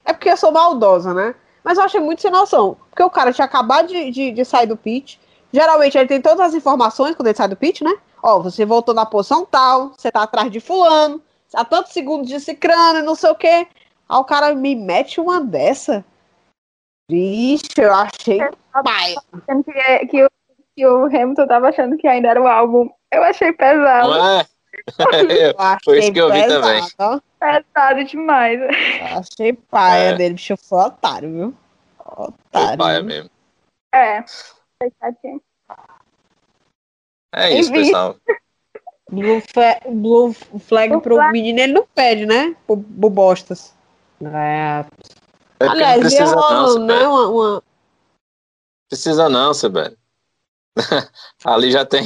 [0.04, 1.34] É porque eu sou maldosa, né?
[1.64, 2.76] Mas eu achei muito sem noção.
[2.90, 5.16] Porque o cara tinha acabado de, de, de sair do pitch.
[5.52, 7.96] Geralmente ele tem todas as informações quando ele sai do pitch, né?
[8.22, 11.20] Ó, você voltou na posição tal, você tá atrás de fulano,
[11.54, 13.66] há tantos segundos de cicrano, não sei o quê.
[14.08, 16.04] Aí o cara me mete uma dessa.
[17.10, 18.38] Vixe, eu achei
[18.82, 19.14] pai.
[19.64, 20.28] Que, que,
[20.76, 22.88] que, o Hamilton tava achando que ainda era o álbum.
[23.12, 24.10] Eu achei pesado.
[24.10, 24.46] Ué?
[25.84, 26.88] Foi isso que eu vi pesado, também.
[26.98, 27.20] Ó.
[27.40, 28.60] Pesado demais.
[29.16, 30.14] Achei paia é.
[30.14, 31.54] dele, bicho foi otário, viu?
[31.98, 32.68] Otário.
[32.68, 33.30] Foi paia mesmo.
[33.94, 34.24] É.
[37.34, 38.16] É isso, pessoal.
[39.10, 41.32] Blue, flag, blue flag Blue pro flag.
[41.32, 42.56] menino ele não pede, né?
[42.66, 43.74] Pro, pro Bostas.
[44.20, 44.84] É.
[45.60, 46.94] É não Aliás, ia precisa não, rolando, né?
[46.94, 47.06] Sibeli.
[47.06, 47.62] Uma, uma-
[48.88, 49.96] Precisa não, Sibeli.
[51.44, 52.04] Ali já tem.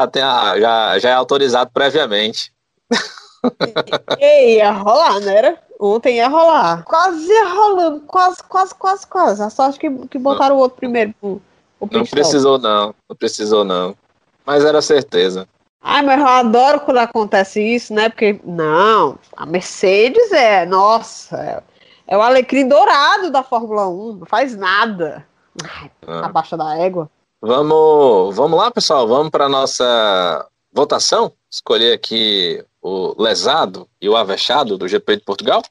[0.00, 2.52] Já, tem a- já, já é autorizado previamente.
[4.20, 5.58] Ia rolar, não era?
[5.78, 6.84] Ontem ia rolar.
[6.84, 8.00] Quase ia rolando.
[8.00, 9.42] Quase, quase, quase, quase.
[9.42, 11.14] A sorte que, que botaram o outro primeiro.
[11.22, 11.40] O,
[11.80, 12.94] o Não precisou, não.
[13.08, 13.96] Não precisou, não.
[14.44, 15.48] Mas era certeza.
[15.82, 18.10] Ai, mas eu adoro quando acontece isso, né?
[18.10, 21.62] Porque, não, a Mercedes é, nossa, é,
[22.06, 25.26] é o alecrim dourado da Fórmula 1, não faz nada.
[25.64, 26.26] Ai, Ah.
[26.26, 27.08] Abaixo da égua.
[27.42, 29.08] Vamos, vamos lá, pessoal.
[29.08, 31.32] Vamos para nossa votação.
[31.50, 35.62] Escolher aqui o lesado e o avexado do GP de Portugal.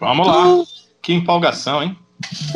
[0.00, 0.64] Vamos lá.
[1.02, 1.98] Que empolgação, hein?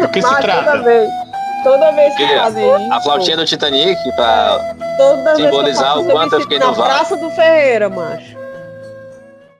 [0.00, 0.64] Do que se Mas trata?
[0.64, 1.10] toda vez,
[1.62, 4.58] toda vez que Que fazem isso, A flautinha do Titanic para
[4.96, 6.86] toda vez que eu simbolizar o quanto eu fiquei na no VAR.
[6.86, 8.43] Praça do Ferreira, macho.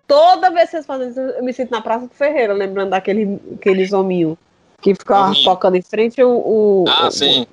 [0.07, 3.41] Toda vez que vocês fazem isso, eu me sinto na Praça do Ferreira, lembrando daquele,
[3.55, 4.37] aqueles hominhos
[4.83, 5.45] que ficavam Hominho.
[5.45, 7.47] tocando em frente o, o, Ah, o- sim.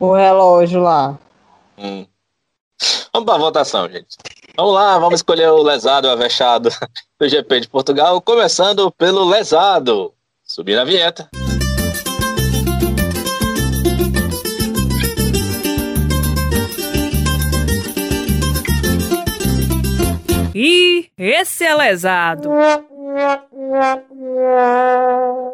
[0.00, 1.16] o relógio lá.
[1.78, 2.04] Hum.
[3.12, 4.16] Vamos para a votação, gente.
[4.56, 6.70] Vamos lá, vamos escolher o lesado e o avexado
[7.18, 10.12] do GP de Portugal, começando pelo lesado.
[10.44, 11.28] Subir na vinheta.
[21.16, 22.50] Esse é lesado.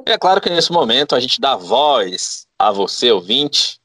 [0.04, 3.80] É claro que nesse momento a gente dá voz a você, ouvinte,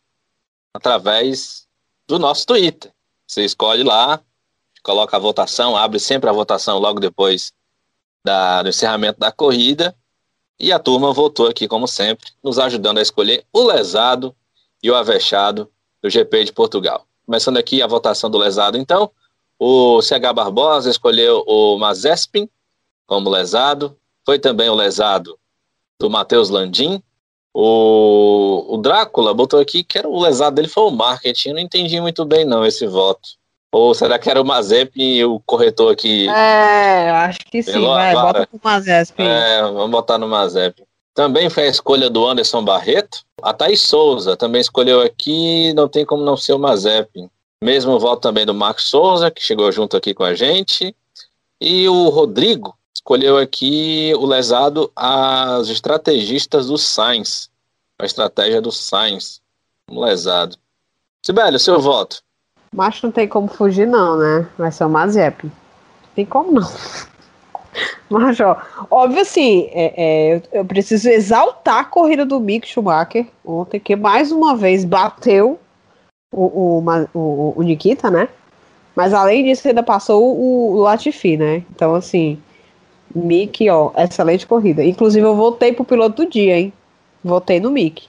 [0.73, 1.67] através
[2.07, 2.91] do nosso Twitter.
[3.27, 4.19] Você escolhe lá,
[4.83, 7.51] coloca a votação, abre sempre a votação logo depois
[8.23, 9.95] da- do encerramento da corrida.
[10.59, 14.35] E a turma votou aqui, como sempre, nos ajudando a escolher o lesado
[14.83, 15.71] e o avexado
[16.03, 17.05] do GP de Portugal.
[17.25, 19.11] Começando aqui a votação do lesado, então.
[19.63, 22.49] O CH Barbosa escolheu o Mazespin
[23.05, 23.95] como lesado.
[24.25, 25.37] Foi também o lesado
[25.99, 26.99] do Matheus Landim.
[27.53, 31.49] O, o Drácula botou aqui que era o lesado dele foi o marketing.
[31.49, 33.29] Eu não entendi muito bem, não, esse voto.
[33.71, 36.27] Ou será que era o Mazepin e o corretor aqui?
[36.27, 39.21] É, acho que sim, vai, bota pro Mazesp.
[39.21, 40.85] É, vamos botar no Mazepin.
[41.13, 43.19] Também foi a escolha do Anderson Barreto.
[43.39, 47.29] A Thaís Souza também escolheu aqui, não tem como não ser o Mazepin.
[47.63, 50.95] Mesmo voto também do Marcos Souza, que chegou junto aqui com a gente.
[51.59, 57.51] E o Rodrigo escolheu aqui o lesado às estrategistas do Sainz.
[57.99, 59.41] A estratégia do Sainz.
[59.89, 60.57] Um lesado.
[61.23, 62.23] Sibeli, o seu voto.
[62.73, 64.49] Macho não tem como fugir, não, né?
[64.57, 65.51] Vai ser o Mazep.
[66.15, 66.67] Tem como não.
[68.09, 68.59] Mas, ó,
[68.89, 69.93] óbvio assim, é,
[70.33, 75.59] é, eu preciso exaltar a corrida do Mick Schumacher ontem, que mais uma vez bateu
[76.31, 78.29] o, o, o, o Nikita, né?
[78.95, 81.57] Mas além disso, ainda passou o, o Latifi, né?
[81.71, 82.41] Então, assim,
[83.13, 84.83] Mick, ó, excelente corrida.
[84.83, 86.73] Inclusive, eu voltei pro piloto do dia, hein?
[87.23, 88.07] Votei no Mick.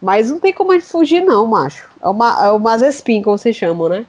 [0.00, 1.88] Mas não tem como a gente fugir, não, macho.
[2.00, 4.06] É o, Ma- é o Mazespin, como vocês chamam, né?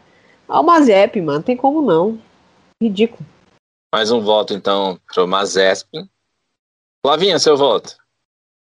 [0.50, 1.40] É o Mazep, mano.
[1.40, 2.20] Não tem como não.
[2.82, 3.24] Ridículo.
[3.94, 6.10] Mais um voto, então, para o Mazepin.
[7.06, 7.96] Flavinha, seu voto.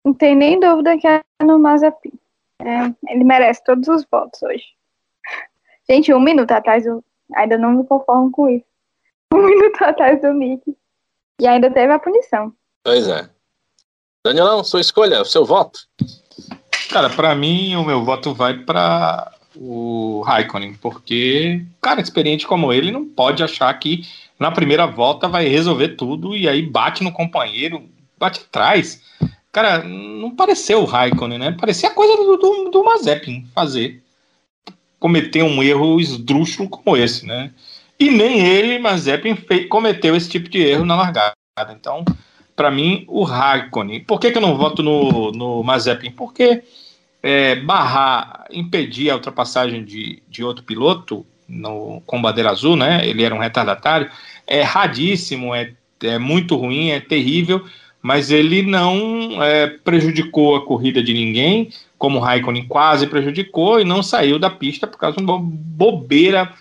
[0.04, 2.12] Não tem nem dúvida que é no Mazepin.
[2.60, 4.75] É, ele merece todos os votos hoje.
[5.88, 7.02] Gente, um minuto atrás, eu
[7.34, 8.64] ainda não me conformo com isso.
[9.34, 10.76] Um minuto atrás do Mickey.
[11.40, 12.52] E ainda teve a punição.
[12.84, 13.28] Pois é.
[14.24, 15.80] Danielão, sua escolha, o seu voto.
[16.90, 22.92] Cara, pra mim, o meu voto vai pra o Raikkonen, porque, cara, experiente como ele
[22.92, 24.02] não pode achar que
[24.38, 29.02] na primeira volta vai resolver tudo e aí bate no companheiro, bate atrás.
[29.50, 31.56] Cara, não pareceu o Raikkonen, né?
[31.58, 34.02] Parecia coisa do, do, do Mazepin fazer.
[34.98, 37.52] Cometer um erro esdrúxulo como esse, né?
[37.98, 39.36] E nem ele, Mazepin,
[39.68, 41.34] cometeu esse tipo de erro na largada.
[41.70, 42.04] Então,
[42.54, 44.00] para mim, o Raikkonen.
[44.00, 46.10] Por que, que eu não voto no, no Mazepin?
[46.10, 46.62] Porque
[47.22, 53.06] é, barrar, impedir a ultrapassagem de, de outro piloto no, com bandeira azul, né?
[53.06, 54.10] Ele era um retardatário,
[54.46, 55.72] é radíssimo, é,
[56.02, 57.64] é muito ruim, é terrível,
[58.02, 63.84] mas ele não é, prejudicou a corrida de ninguém, como o Raikkonen quase prejudicou, e
[63.84, 66.52] não saiu da pista por causa de uma bobeira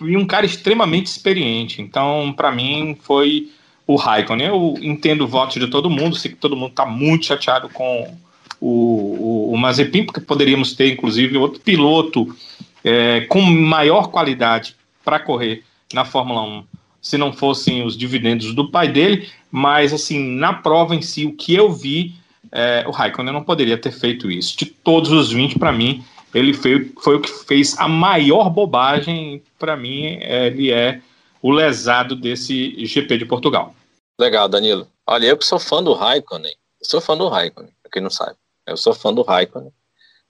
[0.00, 1.80] e um cara extremamente experiente.
[1.80, 3.50] Então, para mim, foi
[3.86, 4.48] o Raikkonen.
[4.48, 8.16] Eu entendo o voto de todo mundo, sei que todo mundo está muito chateado com
[8.60, 12.34] o, o, o Mazepin, porque poderíamos ter, inclusive, outro piloto
[12.82, 15.62] é, com maior qualidade para correr
[15.92, 16.64] na Fórmula 1,
[17.00, 19.28] se não fossem os dividendos do pai dele.
[19.50, 22.14] Mas, assim, na prova em si, o que eu vi
[22.54, 24.56] é, o Raikkonen não poderia ter feito isso.
[24.56, 29.42] De todos os 20, para mim, ele foi, foi, o que fez a maior bobagem.
[29.58, 31.00] Para mim, ele é
[31.42, 33.74] o lesado desse GP de Portugal.
[34.18, 34.86] Legal, Danilo.
[35.04, 38.10] Olha, eu que sou fã do Raikkonen, eu sou fã do Raikkonen, pra quem não
[38.10, 38.36] sabe.
[38.66, 39.72] Eu sou fã do Raikkonen,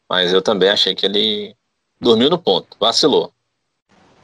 [0.08, 1.54] mas eu também achei que ele
[2.00, 3.30] dormiu no ponto, vacilou.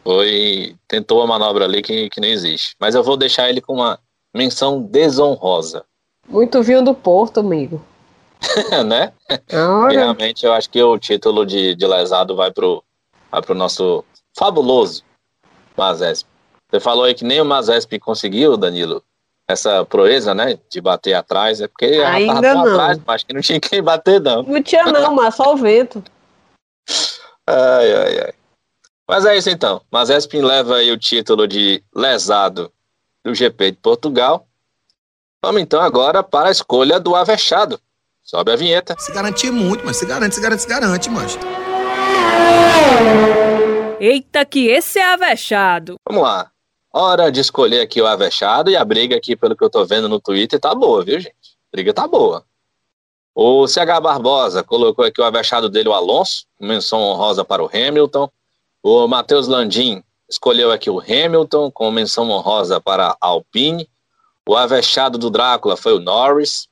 [0.03, 0.75] Foi.
[0.89, 2.75] Tentou a manobra ali que, que não existe.
[2.81, 4.01] Mas eu vou deixar ele com uma
[4.35, 5.85] menção desonrosa.
[6.27, 7.85] Muito vinho do Porto, amigo.
[8.87, 9.13] né?
[9.91, 12.83] Realmente eu acho que o título de, de lesado vai pro,
[13.31, 14.05] vai pro nosso
[14.37, 15.03] fabuloso
[15.77, 16.27] Mazesp.
[16.71, 19.03] Você falou aí que nem o Mazesp conseguiu, Danilo,
[19.49, 20.59] essa proeza, né?
[20.71, 21.61] De bater atrás.
[21.61, 22.73] É porque Ainda tava não.
[22.73, 24.43] atrás, mas que não tinha quem bater, não.
[24.43, 26.03] Não tinha, não, mas só o vento.
[27.47, 28.35] Ai, ai, ai.
[29.09, 29.83] Mas é isso então.
[29.91, 32.73] Mazespin leva aí o título de lesado
[33.25, 34.47] do GP de Portugal.
[35.43, 37.81] Vamos então agora para a escolha do Avechado.
[38.23, 38.95] Sobe a vinheta.
[38.99, 41.39] Se garantir muito, mas se garante, se garante, se garante, mas.
[44.01, 45.97] Eita, que esse é avexado.
[46.09, 46.51] Vamos lá.
[46.93, 50.09] Hora de escolher aqui o avexado e a briga aqui, pelo que eu tô vendo
[50.09, 51.57] no Twitter, tá boa, viu, gente?
[51.69, 52.45] A briga tá boa.
[53.35, 58.29] O CH Barbosa colocou aqui o avexado dele, o Alonso, menção honrosa para o Hamilton.
[58.83, 63.89] O Matheus Landim escolheu aqui o Hamilton, com menção honrosa para a Alpine.
[64.49, 66.69] O avexado do Drácula foi o Norris.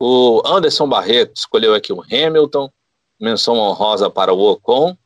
[0.00, 2.70] O Anderson Barreto escolheu aqui o Hamilton,
[3.20, 4.96] menção honrosa para o Ocon.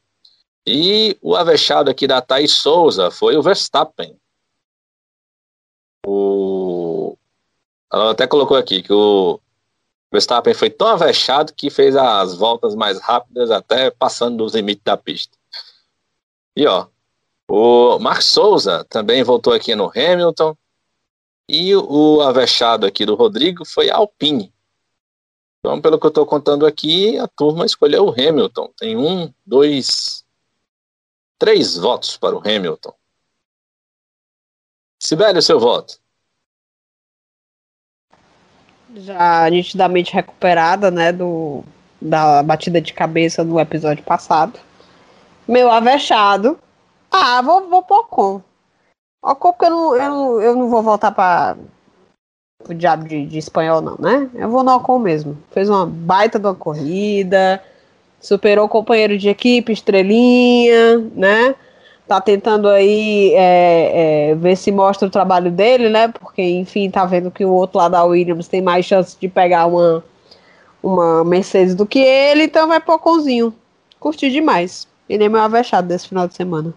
[0.66, 4.16] E o avexado aqui da Thaís Souza foi o Verstappen.
[6.06, 7.16] O...
[7.92, 9.40] Ela até colocou aqui que o
[10.10, 14.96] Verstappen foi tão avexado que fez as voltas mais rápidas, até passando dos limites da
[14.96, 15.36] pista.
[16.54, 16.86] E ó,
[17.48, 20.56] o Mark Souza também voltou aqui no Hamilton.
[21.48, 24.51] E o avexado aqui do Rodrigo foi Alpine.
[25.64, 28.72] Então, pelo que eu estou contando aqui, a turma escolheu o Hamilton.
[28.76, 30.24] Tem um, dois,
[31.38, 32.92] três votos para o Hamilton.
[35.00, 36.00] Sibeli, o seu voto?
[38.96, 41.62] Já nitidamente recuperada, né, do,
[42.00, 44.58] da batida de cabeça no episódio passado.
[45.46, 46.58] Meu avexado.
[47.08, 48.42] Ah, vou, vou por Ocon.
[49.22, 51.56] Ocon porque eu não, eu, eu não vou voltar para
[52.68, 54.28] o diabo de, de, espanhol, não, né?
[54.34, 55.36] Eu vou no Ocon mesmo.
[55.50, 57.62] Fez uma baita de uma corrida,
[58.20, 61.54] superou o companheiro de equipe, estrelinha, né?
[62.06, 66.08] Tá tentando aí é, é, ver se mostra o trabalho dele, né?
[66.08, 69.66] Porque, enfim, tá vendo que o outro lado da Williams tem mais chance de pegar
[69.66, 70.04] uma,
[70.82, 73.54] uma Mercedes do que ele, então vai pro Oconzinho.
[73.98, 74.86] Curti demais.
[75.08, 76.74] E nem meu avexado desse final de semana.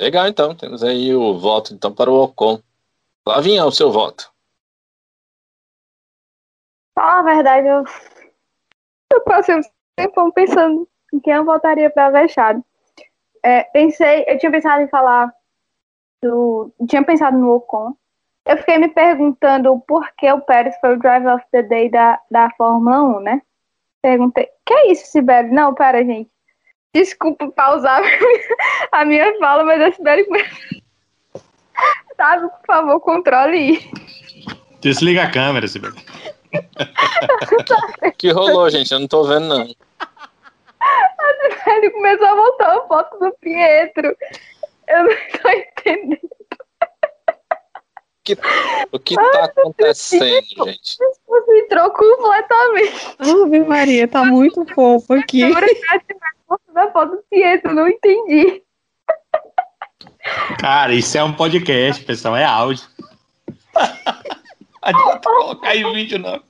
[0.00, 0.54] Legal, então.
[0.54, 2.60] Temos aí o voto então para o Ocon.
[3.26, 4.32] Lavinha, o seu voto.
[6.94, 7.84] Fala a verdade, eu,
[9.12, 9.60] eu passei um
[9.96, 12.64] tempo pensando em quem eu votaria para Vexado.
[13.42, 15.32] É, pensei, eu tinha pensado em falar
[16.22, 16.72] do.
[16.88, 17.94] Tinha pensado no Ocon.
[18.44, 22.20] Eu fiquei me perguntando por que o Pérez foi o Driver of the Day da,
[22.30, 23.42] da Fórmula 1, né?
[24.02, 25.50] Perguntei, que é isso, Sibeli?
[25.50, 26.30] Não, pera, gente.
[26.92, 28.02] Desculpa pausar
[28.90, 30.26] a minha fala, mas a Sibeli
[32.22, 33.80] Sabe, por favor, controle
[34.80, 35.96] Desliga a câmera, Sibeli.
[38.16, 38.92] que rolou, gente?
[38.92, 39.62] Eu não tô vendo, não.
[40.80, 44.16] A Sibeli começou a voltar a foto do Pietro.
[44.86, 46.30] Eu não tô entendendo.
[48.22, 48.38] Que,
[48.92, 50.98] o que tá acontecendo, gente?
[51.26, 53.16] Você entrou completamente.
[53.18, 55.42] Ave Maria, tá muito fofo aqui.
[56.72, 58.62] Da foto do Pietro, não entendi.
[60.58, 62.84] Cara, isso é um podcast, pessoal, é áudio.
[64.80, 66.40] Adianta colocar aí o vídeo, não.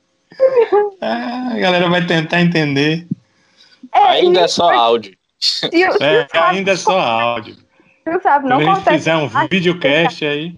[1.01, 3.07] Ah, a galera vai tentar entender.
[3.95, 5.14] É, ainda é só áudio.
[6.01, 7.57] É, ainda é só áudio.
[8.05, 10.57] Se sabe, não Quando a gente fizer um videocast aí.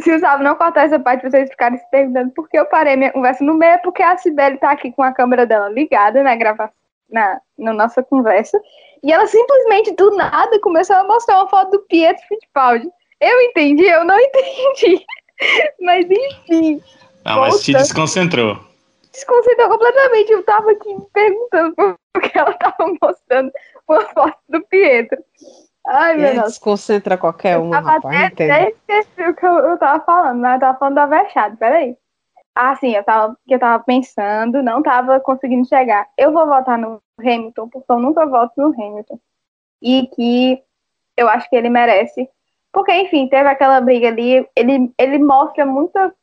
[0.00, 2.96] Se o Sábio não cortar essa parte, vocês ficarem se perguntando por que eu parei
[2.96, 6.22] minha conversa no meio, é porque a Sibeli tá aqui com a câmera dela ligada
[6.22, 6.74] na gravação,
[7.10, 8.58] na, na nossa conversa.
[9.02, 12.88] E ela simplesmente, do nada, começou a mostrar uma foto do Pietro Fittipaldi.
[13.20, 15.04] Eu entendi, eu não entendi.
[15.80, 16.82] Mas enfim.
[17.24, 18.58] Não, mas te desconcentrou.
[19.12, 20.32] Desconcentrou completamente.
[20.32, 21.74] Eu tava aqui me perguntando
[22.12, 23.50] por que ela tava mostrando
[23.88, 25.18] uma foto do Pietro.
[25.86, 26.44] Ai, meu Deus.
[26.44, 28.04] Desconcentra qualquer um, rapaz.
[28.04, 31.56] Até, até esqueci o que eu, eu tava falando, mas eu tava falando da Vexado,
[31.56, 31.96] peraí.
[32.54, 36.06] Ah, sim, eu tava, eu tava pensando, não tava conseguindo chegar.
[36.16, 39.18] Eu vou votar no Hamilton, porque eu nunca voto no Hamilton.
[39.80, 40.62] E que
[41.16, 42.28] eu acho que ele merece.
[42.72, 46.14] Porque, enfim, teve aquela briga ali, ele, ele mostra muita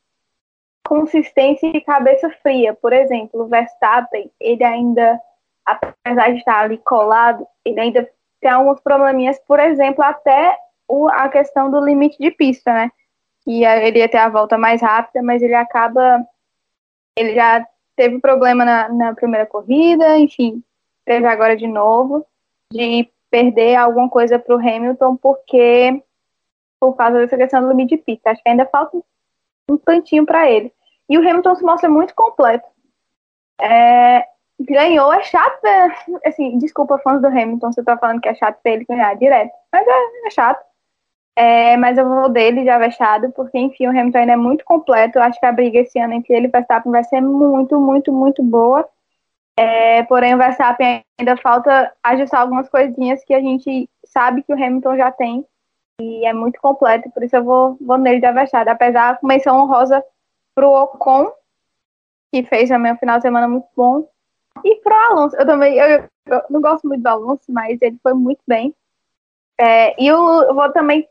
[0.88, 2.74] consistência e cabeça fria.
[2.74, 5.20] Por exemplo, o Verstappen, ele ainda,
[5.66, 8.10] apesar de estar ali colado, ele ainda
[8.42, 12.92] tem alguns probleminhas, por exemplo, até o, a questão do limite de pista, né?
[13.46, 16.26] E ele ia ter a volta mais rápida, mas ele acaba.
[17.16, 20.64] Ele já teve problema na, na primeira corrida, enfim,
[21.10, 22.24] teve agora de novo,
[22.72, 26.04] de perder alguma coisa para o Hamilton, porque
[26.80, 28.30] por causa dessa questão do limite de pista.
[28.30, 28.96] Acho que ainda falta
[29.68, 30.72] um tantinho para ele.
[31.10, 32.68] E o Hamilton se mostra muito completo.
[33.60, 34.24] É,
[34.60, 35.96] ganhou, é chato, né?
[36.24, 39.52] assim, desculpa fãs do Hamilton, você tá falando que é chato pra ele ganhar direto,
[39.74, 40.64] mas é, é chato.
[41.36, 45.18] É, mas eu vou dele já vexado, porque enfim, o Hamilton ainda é muito completo.
[45.18, 47.80] Eu acho que a briga esse ano entre ele e o Verstappen vai ser muito,
[47.80, 48.88] muito, muito boa.
[49.62, 54.56] É, porém, o Verstappen ainda falta ajustar algumas coisinhas que a gente sabe que o
[54.56, 55.46] Hamilton já tem
[56.00, 58.70] e é muito completo, por isso eu vou, vou nele de avexado.
[58.70, 60.02] Apesar da menção honrosa
[60.56, 61.30] pro Ocon,
[62.32, 64.08] que fez também um final de semana muito bom,
[64.64, 65.36] e pro Alonso.
[65.36, 68.74] Eu também eu, eu não gosto muito do Alonso, mas ele foi muito bem.
[69.60, 71.06] É, e eu, eu, vou também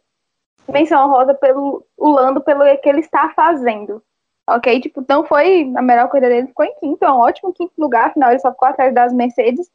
[0.73, 4.03] menção honrosa pelo o Lando pelo que ele está fazendo.
[4.49, 4.81] Ok?
[4.81, 8.07] Tipo, não foi a melhor corrida dele, ficou em quinto, é um ótimo quinto lugar,
[8.07, 9.71] afinal ele só ficou atrás das Mercedes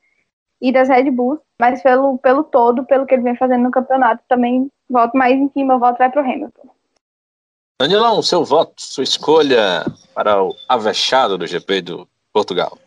[0.61, 4.23] e das Red Bulls, mas pelo, pelo todo, pelo que ele vem fazendo no campeonato,
[4.27, 6.69] também voto mais em cima, meu voto vai para o Hamilton.
[7.81, 12.77] Danilão, seu voto, sua escolha para o avexado do GP do Portugal.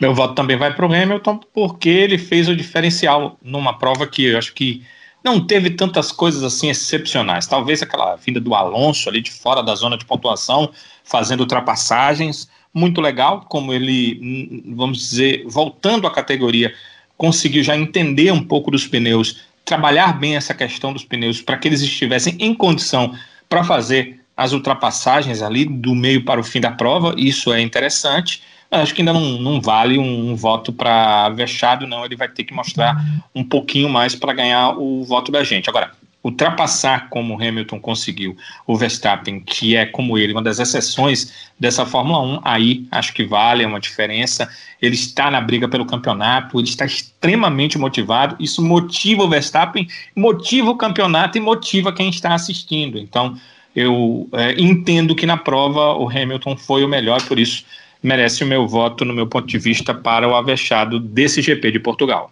[0.00, 4.26] Meu voto também vai para o Hamilton, porque ele fez o diferencial numa prova que
[4.26, 4.86] eu acho que
[5.22, 7.46] não teve tantas coisas assim excepcionais.
[7.46, 10.70] Talvez aquela vinda do Alonso ali de fora da zona de pontuação,
[11.04, 16.72] fazendo ultrapassagens, muito legal, como ele, vamos dizer, voltando à categoria,
[17.16, 21.68] conseguiu já entender um pouco dos pneus, trabalhar bem essa questão dos pneus para que
[21.68, 23.14] eles estivessem em condição
[23.48, 28.42] para fazer as ultrapassagens ali do meio para o fim da prova, isso é interessante.
[28.70, 32.04] Acho que ainda não, não vale um, um voto para Vechado, não.
[32.04, 32.96] Ele vai ter que mostrar
[33.34, 35.68] um pouquinho mais para ganhar o voto da gente.
[35.68, 35.90] Agora,
[36.22, 42.20] ultrapassar como Hamilton conseguiu o Verstappen, que é como ele, uma das exceções dessa Fórmula
[42.20, 44.48] 1, aí acho que vale, é uma diferença.
[44.80, 48.36] Ele está na briga pelo campeonato, ele está extremamente motivado.
[48.38, 52.98] Isso motiva o Verstappen, motiva o campeonato e motiva quem está assistindo.
[52.98, 53.36] Então,
[53.74, 57.64] eu é, entendo que na prova o Hamilton foi o melhor, por isso
[58.02, 61.80] merece o meu voto, no meu ponto de vista, para o avexado desse GP de
[61.80, 62.30] Portugal.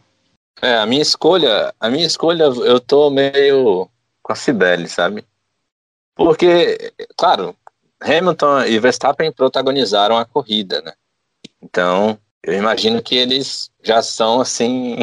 [0.61, 3.89] É, a minha escolha, a minha escolha, eu tô meio
[4.23, 5.25] com a Cibele, sabe?
[6.15, 7.55] Porque, claro,
[8.01, 10.93] Hamilton e Verstappen protagonizaram a corrida, né?
[11.63, 14.97] Então, eu imagino que eles já são, assim,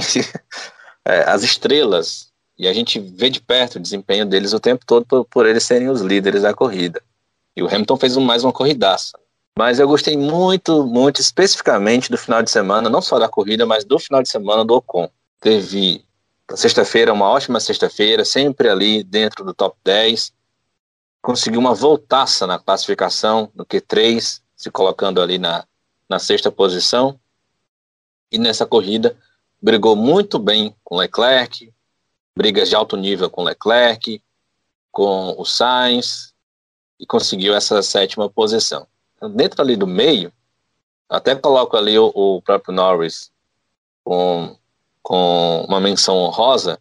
[1.06, 2.34] é, as estrelas.
[2.58, 5.64] E a gente vê de perto o desempenho deles o tempo todo por, por eles
[5.64, 7.02] serem os líderes da corrida.
[7.56, 9.18] E o Hamilton fez mais uma corridaça.
[9.58, 13.86] Mas eu gostei muito, muito especificamente do final de semana, não só da corrida, mas
[13.86, 16.06] do final de semana do Ocon teve
[16.54, 20.34] sexta-feira, uma ótima sexta-feira, sempre ali dentro do top 10.
[21.22, 25.66] Conseguiu uma voltaça na classificação, no Q3, se colocando ali na,
[26.10, 27.18] na sexta posição.
[28.30, 29.18] E nessa corrida
[29.62, 31.74] brigou muito bem com Leclerc,
[32.36, 34.22] brigas de alto nível com Leclerc,
[34.92, 36.34] com o Sainz,
[37.00, 38.86] e conseguiu essa sétima posição.
[39.30, 40.32] Dentro ali do meio,
[41.10, 43.32] até coloco ali o, o próprio Norris
[44.04, 44.56] com
[45.06, 46.80] com uma menção honrosa,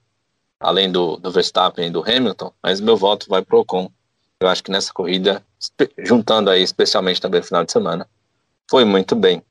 [0.58, 3.92] além do, do Verstappen e do Hamilton, mas meu voto vai pro Ocon.
[4.40, 5.44] Eu acho que nessa corrida,
[5.98, 8.08] juntando aí especialmente também no final de semana,
[8.66, 9.42] foi muito bem.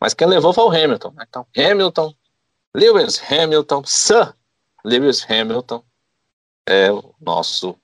[0.00, 1.12] Mas quem levou foi o Hamilton.
[1.16, 1.24] Né?
[1.28, 2.14] Então, Hamilton,
[2.72, 4.32] Lewis Hamilton, Sir
[4.84, 5.82] Lewis Hamilton
[6.66, 7.76] é o nosso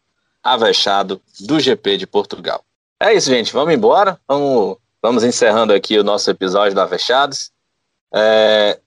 [0.45, 2.65] avexado do GP de Portugal.
[2.99, 3.53] É isso, gente.
[3.53, 4.19] Vamos embora.
[4.27, 7.51] Vamos, vamos encerrando aqui o nosso episódio do Avechados.
[8.15, 8.81] É,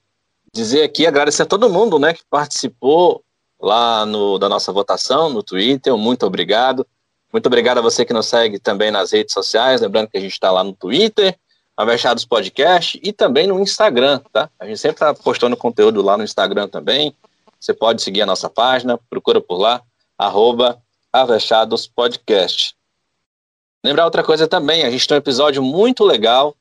[0.51, 3.23] dizer aqui, agradecer a todo mundo né, que participou
[3.61, 5.95] lá no, da nossa votação no Twitter.
[5.95, 6.87] Muito obrigado.
[7.31, 9.81] Muito obrigado a você que nos segue também nas redes sociais.
[9.81, 11.37] Lembrando que a gente está lá no Twitter,
[11.77, 14.49] Avechados Podcast e também no Instagram, tá?
[14.59, 17.15] A gente sempre está postando conteúdo lá no Instagram também.
[17.59, 19.83] Você pode seguir a nossa página, procura por lá,
[20.17, 20.81] arroba
[21.13, 22.78] Avechados Podcast.
[23.83, 26.55] Lembrar outra coisa também, a gente tem um episódio muito legal,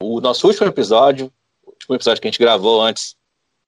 [0.00, 1.32] o nosso último episódio,
[1.64, 3.16] o último episódio que a gente gravou antes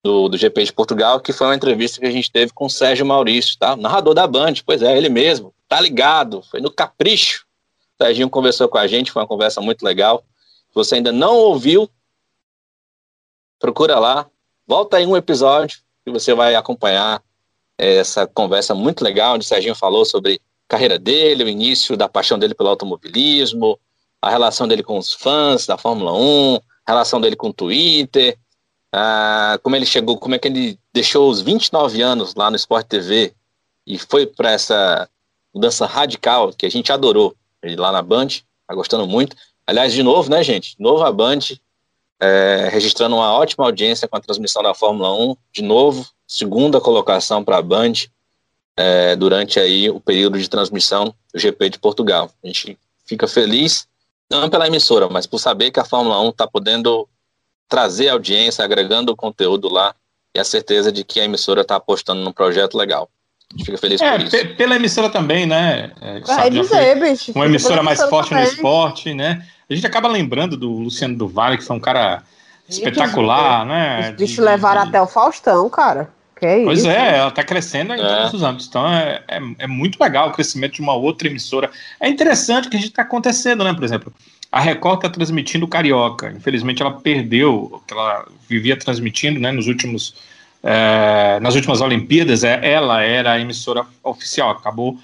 [0.03, 2.71] do, do GP de Portugal, que foi uma entrevista que a gente teve com o
[2.71, 3.75] Sérgio Maurício, tá?
[3.75, 7.47] Narrador da Band, pois é, ele mesmo, tá ligado, foi no Capricho.
[7.99, 10.23] O Serginho conversou com a gente, foi uma conversa muito legal.
[10.69, 11.89] Se você ainda não ouviu,
[13.59, 14.29] procura lá,
[14.67, 17.23] volta aí um episódio que você vai acompanhar
[17.79, 22.39] essa conversa muito legal, onde o Serginho falou sobre carreira dele, o início da paixão
[22.39, 23.79] dele pelo automobilismo,
[24.21, 26.61] a relação dele com os fãs da Fórmula 1, a
[26.93, 28.39] relação dele com o Twitter,
[29.63, 33.35] como ele chegou, como é que ele deixou os 29 anos lá no Sport TV
[33.87, 35.09] e foi para essa
[35.53, 38.29] mudança radical que a gente adorou ele lá na Band,
[38.67, 39.37] tá gostando muito.
[39.67, 40.77] Aliás, de novo, né, gente?
[40.77, 41.39] De novo a Band
[42.21, 47.45] é, registrando uma ótima audiência com a transmissão da Fórmula 1, de novo, segunda colocação
[47.45, 47.93] para a Band
[48.77, 52.31] é, durante aí o período de transmissão do GP de Portugal.
[52.43, 53.87] A gente fica feliz,
[54.31, 57.09] não pela emissora, mas por saber que a Fórmula 1 está podendo
[57.69, 59.95] trazer audiência, agregando conteúdo lá,
[60.35, 63.09] e a certeza de que a emissora está apostando num projeto legal.
[63.53, 64.57] A gente fica feliz é, por isso.
[64.57, 65.93] Pela emissora também, né?
[66.01, 67.33] É, Vai dizer, bicho.
[67.33, 68.45] Uma emissora mais forte também.
[68.45, 69.47] no esporte, né?
[69.71, 72.23] A gente acaba lembrando do Luciano do Vale, que foi um cara
[72.69, 74.11] espetacular, né?
[74.11, 76.11] Os bichos levaram até o Faustão, cara.
[76.45, 76.91] É Pois isso?
[76.91, 78.17] é, ela está crescendo em É.
[78.17, 78.67] todos os âmbitos.
[78.67, 81.71] Então é, é, é muito legal o crescimento de uma outra emissora.
[82.01, 83.73] É interessante que a gente está acontecendo, né?
[83.73, 84.13] Por exemplo,
[84.53, 86.33] a Record está transmitindo o Carioca.
[86.37, 90.15] Infelizmente ela perdeu o que ela vivia transmitindo né, nos últimos,
[90.63, 92.45] é, nas últimas Olimpíadas.
[92.45, 94.99] É, ela era a emissora oficial, acabou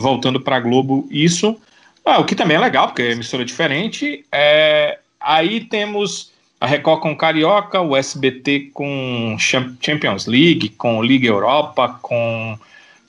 [0.00, 1.06] voltando para a Globo.
[1.10, 1.56] Isso,
[2.04, 4.24] ah, o que também é legal, porque é emissora diferente.
[4.32, 11.28] É, aí temos a Record com Carioca, o SBT com Cham- Champions League, com Liga
[11.28, 12.58] Europa, com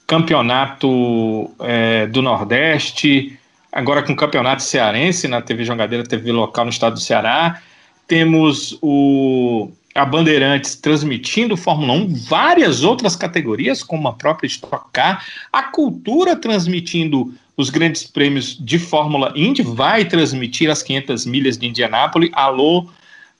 [0.06, 3.38] Campeonato é, do Nordeste,
[3.72, 7.62] agora com Campeonato Cearense na TV Jogadeira, TV local no estado do Ceará.
[8.08, 15.24] Temos o, a Bandeirantes transmitindo Fórmula 1, várias outras categorias, como a própria Stock Car,
[15.54, 21.68] a Cultura transmitindo os grandes prêmios de Fórmula Indy, vai transmitir as 500 milhas de
[21.68, 22.30] Indianápolis.
[22.34, 22.88] Alô,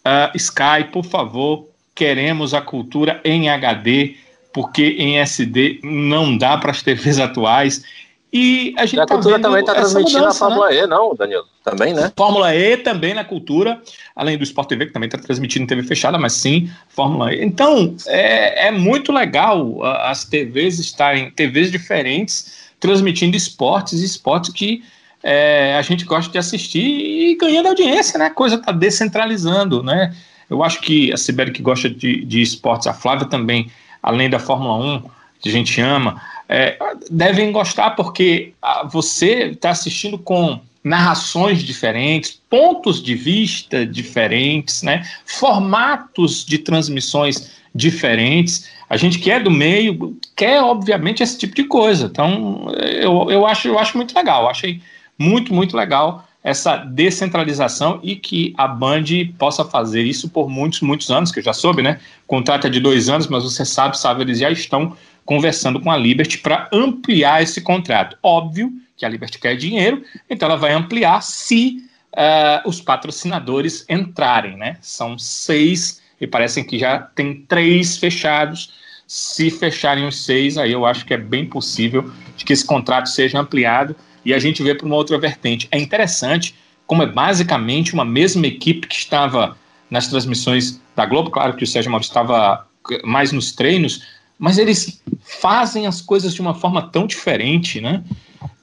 [0.04, 4.16] ah, Sky, por favor, queremos a cultura em HD,
[4.54, 7.84] porque em SD não dá para as TVs atuais.
[8.32, 10.56] E a gente a tá cultura também está transmitindo mudança, a né?
[10.56, 11.46] Fórmula E, não, Danilo?
[11.64, 12.12] Também, né?
[12.16, 13.82] Fórmula E também na cultura,
[14.16, 17.44] além do Sport TV, que também está transmitindo em TV fechada, mas sim, Fórmula E.
[17.44, 24.84] Então, é, é muito legal ah, as TVs estarem, TVs diferentes, transmitindo esportes, esportes que
[25.22, 28.26] é, a gente gosta de assistir e ganhando audiência, né?
[28.26, 30.16] A coisa está descentralizando, né?
[30.50, 33.70] Eu acho que a Sibeli que gosta de, de esportes, a Flávia também,
[34.02, 35.04] além da Fórmula 1,
[35.42, 36.78] que a gente ama, é,
[37.12, 45.06] devem gostar porque ah, você está assistindo com narrações diferentes, pontos de vista diferentes, né?
[45.26, 48.68] formatos de transmissões diferentes.
[48.90, 52.08] A gente que é do meio quer, obviamente, esse tipo de coisa.
[52.08, 54.44] Então, eu, eu, acho, eu acho muito legal.
[54.44, 54.82] Eu achei
[55.20, 59.04] muito, muito legal essa descentralização e que a Band
[59.38, 62.00] possa fazer isso por muitos, muitos anos, que eu já soube, né?
[62.24, 64.96] O contrato é de dois anos, mas você sabe, sabe, eles já estão
[65.26, 68.18] conversando com a Liberty para ampliar esse contrato.
[68.24, 74.58] Óbvio que a Liberty quer dinheiro, então ela vai ampliar se uh, os patrocinadores entrarem,
[74.58, 74.78] né?
[74.82, 78.74] São seis e parecem que já tem três fechados.
[79.06, 83.40] Se fecharem os seis, aí eu acho que é bem possível que esse contrato seja
[83.40, 83.96] ampliado
[84.30, 85.68] e a gente vê para uma outra vertente.
[85.72, 86.54] É interessante
[86.86, 89.58] como é basicamente uma mesma equipe que estava
[89.90, 92.68] nas transmissões da Globo, claro que o Sérgio Maurício estava
[93.04, 94.04] mais nos treinos,
[94.38, 98.04] mas eles fazem as coisas de uma forma tão diferente, né?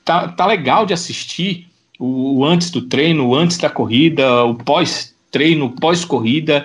[0.05, 4.55] Tá, tá legal de assistir o, o antes do treino, o antes da corrida, o
[4.55, 6.65] pós-treino, pós-corrida.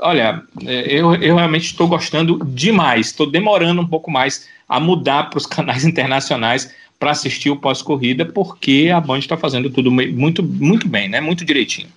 [0.00, 5.38] Olha, eu, eu realmente estou gostando demais, estou demorando um pouco mais a mudar para
[5.38, 6.70] os canais internacionais
[7.04, 11.20] para assistir o pós-corrida, porque a Band está fazendo tudo muito, muito bem, né?
[11.20, 11.92] Muito direitinho.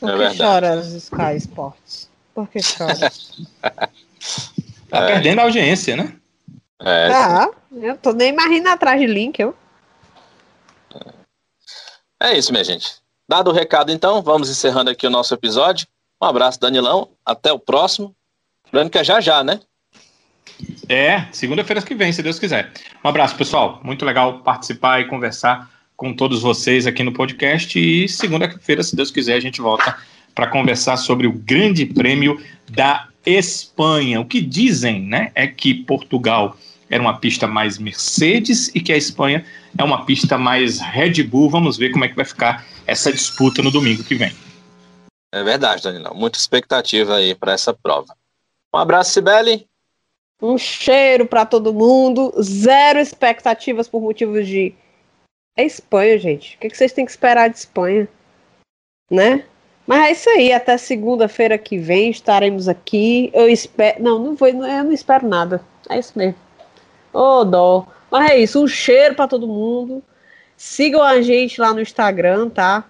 [0.00, 0.38] Por É que verdade.
[0.38, 2.10] chora os Sky Sports?
[2.34, 2.98] Por que chora?
[4.90, 5.06] Tá É.
[5.06, 6.16] perdendo a audiência, né?
[6.80, 9.54] É, ah, eu tô nem mais rindo atrás de link, eu.
[12.20, 12.96] é isso, minha gente.
[13.28, 15.86] Dado o recado, então, vamos encerrando aqui o nosso episódio.
[16.20, 17.10] Um abraço, Danilão.
[17.24, 18.12] Até o próximo.
[18.66, 19.60] Lembrando que é já já, né?
[20.88, 22.70] É, segunda-feira que vem, se Deus quiser.
[23.04, 23.80] Um abraço, pessoal.
[23.82, 27.78] Muito legal participar e conversar com todos vocês aqui no podcast.
[27.78, 29.96] E segunda-feira, se Deus quiser, a gente volta
[30.34, 34.20] para conversar sobre o Grande Prêmio da Espanha.
[34.20, 36.56] O que dizem, né, é que Portugal
[36.90, 39.44] era uma pista mais Mercedes e que a Espanha
[39.78, 41.48] é uma pista mais Red Bull.
[41.48, 44.32] Vamos ver como é que vai ficar essa disputa no domingo que vem.
[45.32, 46.14] É verdade, Danilão.
[46.14, 48.14] Muita expectativa aí para essa prova.
[48.74, 49.66] Um abraço, Sibeli.
[50.42, 52.34] Um cheiro pra todo mundo.
[52.42, 54.74] Zero expectativas por motivos de.
[55.56, 56.56] É Espanha, gente.
[56.56, 58.08] O que que vocês têm que esperar de Espanha?
[59.08, 59.44] Né?
[59.86, 60.52] Mas é isso aí.
[60.52, 63.30] Até segunda-feira que vem estaremos aqui.
[63.32, 64.02] Eu espero.
[64.02, 64.48] Não, não vou.
[64.48, 65.64] Eu não espero nada.
[65.88, 66.34] É isso mesmo.
[67.12, 67.86] Ô, dó.
[68.10, 68.60] Mas é isso.
[68.60, 70.02] Um cheiro pra todo mundo.
[70.56, 72.84] Sigam a gente lá no Instagram, tá?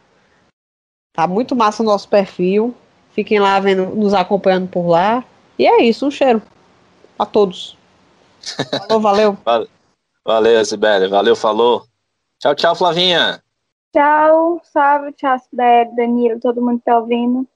[1.14, 2.74] Tá muito massa o nosso perfil.
[3.12, 5.22] Fiquem lá vendo, nos acompanhando por lá.
[5.58, 6.42] E é isso, um cheiro.
[7.22, 7.78] A todos.
[8.88, 9.38] Falou, valeu.
[10.26, 11.06] Valeu, Sibeli.
[11.06, 11.84] Valeu, falou.
[12.40, 13.40] Tchau, tchau, Flavinha.
[13.92, 17.46] Tchau, salve, tchau, Sibeli, Danilo, todo mundo que tá ouvindo.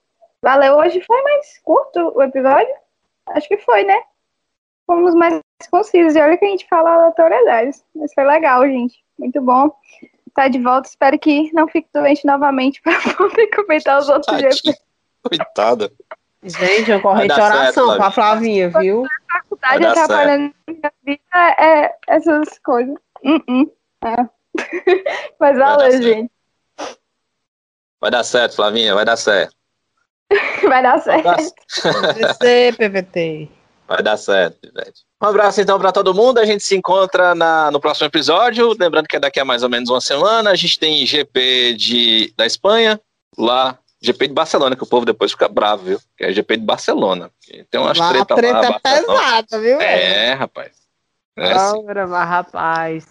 [0.40, 2.72] Valeu, hoje foi mais curto o episódio?
[3.26, 4.00] Acho que foi, né?
[4.86, 6.14] Fomos mais concisos.
[6.14, 7.84] E olha que a gente fala aleatoriedades.
[7.94, 9.02] Mas foi legal, gente.
[9.18, 9.72] Muito bom.
[10.32, 10.88] Tá de volta.
[10.88, 14.62] Espero que não fique doente novamente para poder comentar os outros dias.
[15.24, 15.90] Coitada.
[16.44, 19.04] Gente, eu corrente de oração certo, pra Flavinha, viu?
[19.62, 21.20] A faculdade atrapalhando minha vida
[21.58, 22.94] é essas coisas.
[23.24, 23.70] Uh -uh.
[24.04, 24.28] É.
[25.38, 26.30] Mas valeu, gente.
[28.00, 29.54] Vai dar certo, Flavinha, vai dar certo.
[30.68, 31.54] Vai dar certo.
[31.82, 33.48] PVT, PVT.
[33.86, 34.58] Vai dar certo.
[35.22, 36.38] Um abraço então para todo mundo.
[36.38, 38.74] A gente se encontra na, no próximo episódio.
[38.78, 40.50] Lembrando que é daqui a mais ou menos uma semana.
[40.50, 43.00] A gente tem GP de, da Espanha,
[43.38, 46.00] lá GP de Barcelona, que o povo depois fica bravo, viu?
[46.16, 47.30] Que é GP de Barcelona.
[47.70, 48.80] Tem umas lá, treta, treta lá.
[48.80, 49.80] pesada, viu?
[49.80, 50.72] É, rapaz.
[51.38, 51.84] É assim.
[51.84, 53.06] mas, rapaz.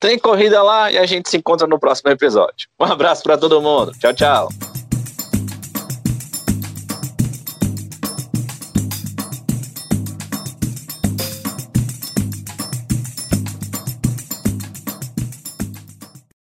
[0.00, 2.68] Tem corrida lá e a gente se encontra no próximo episódio.
[2.78, 3.92] Um abraço para todo mundo.
[3.98, 4.48] Tchau, tchau.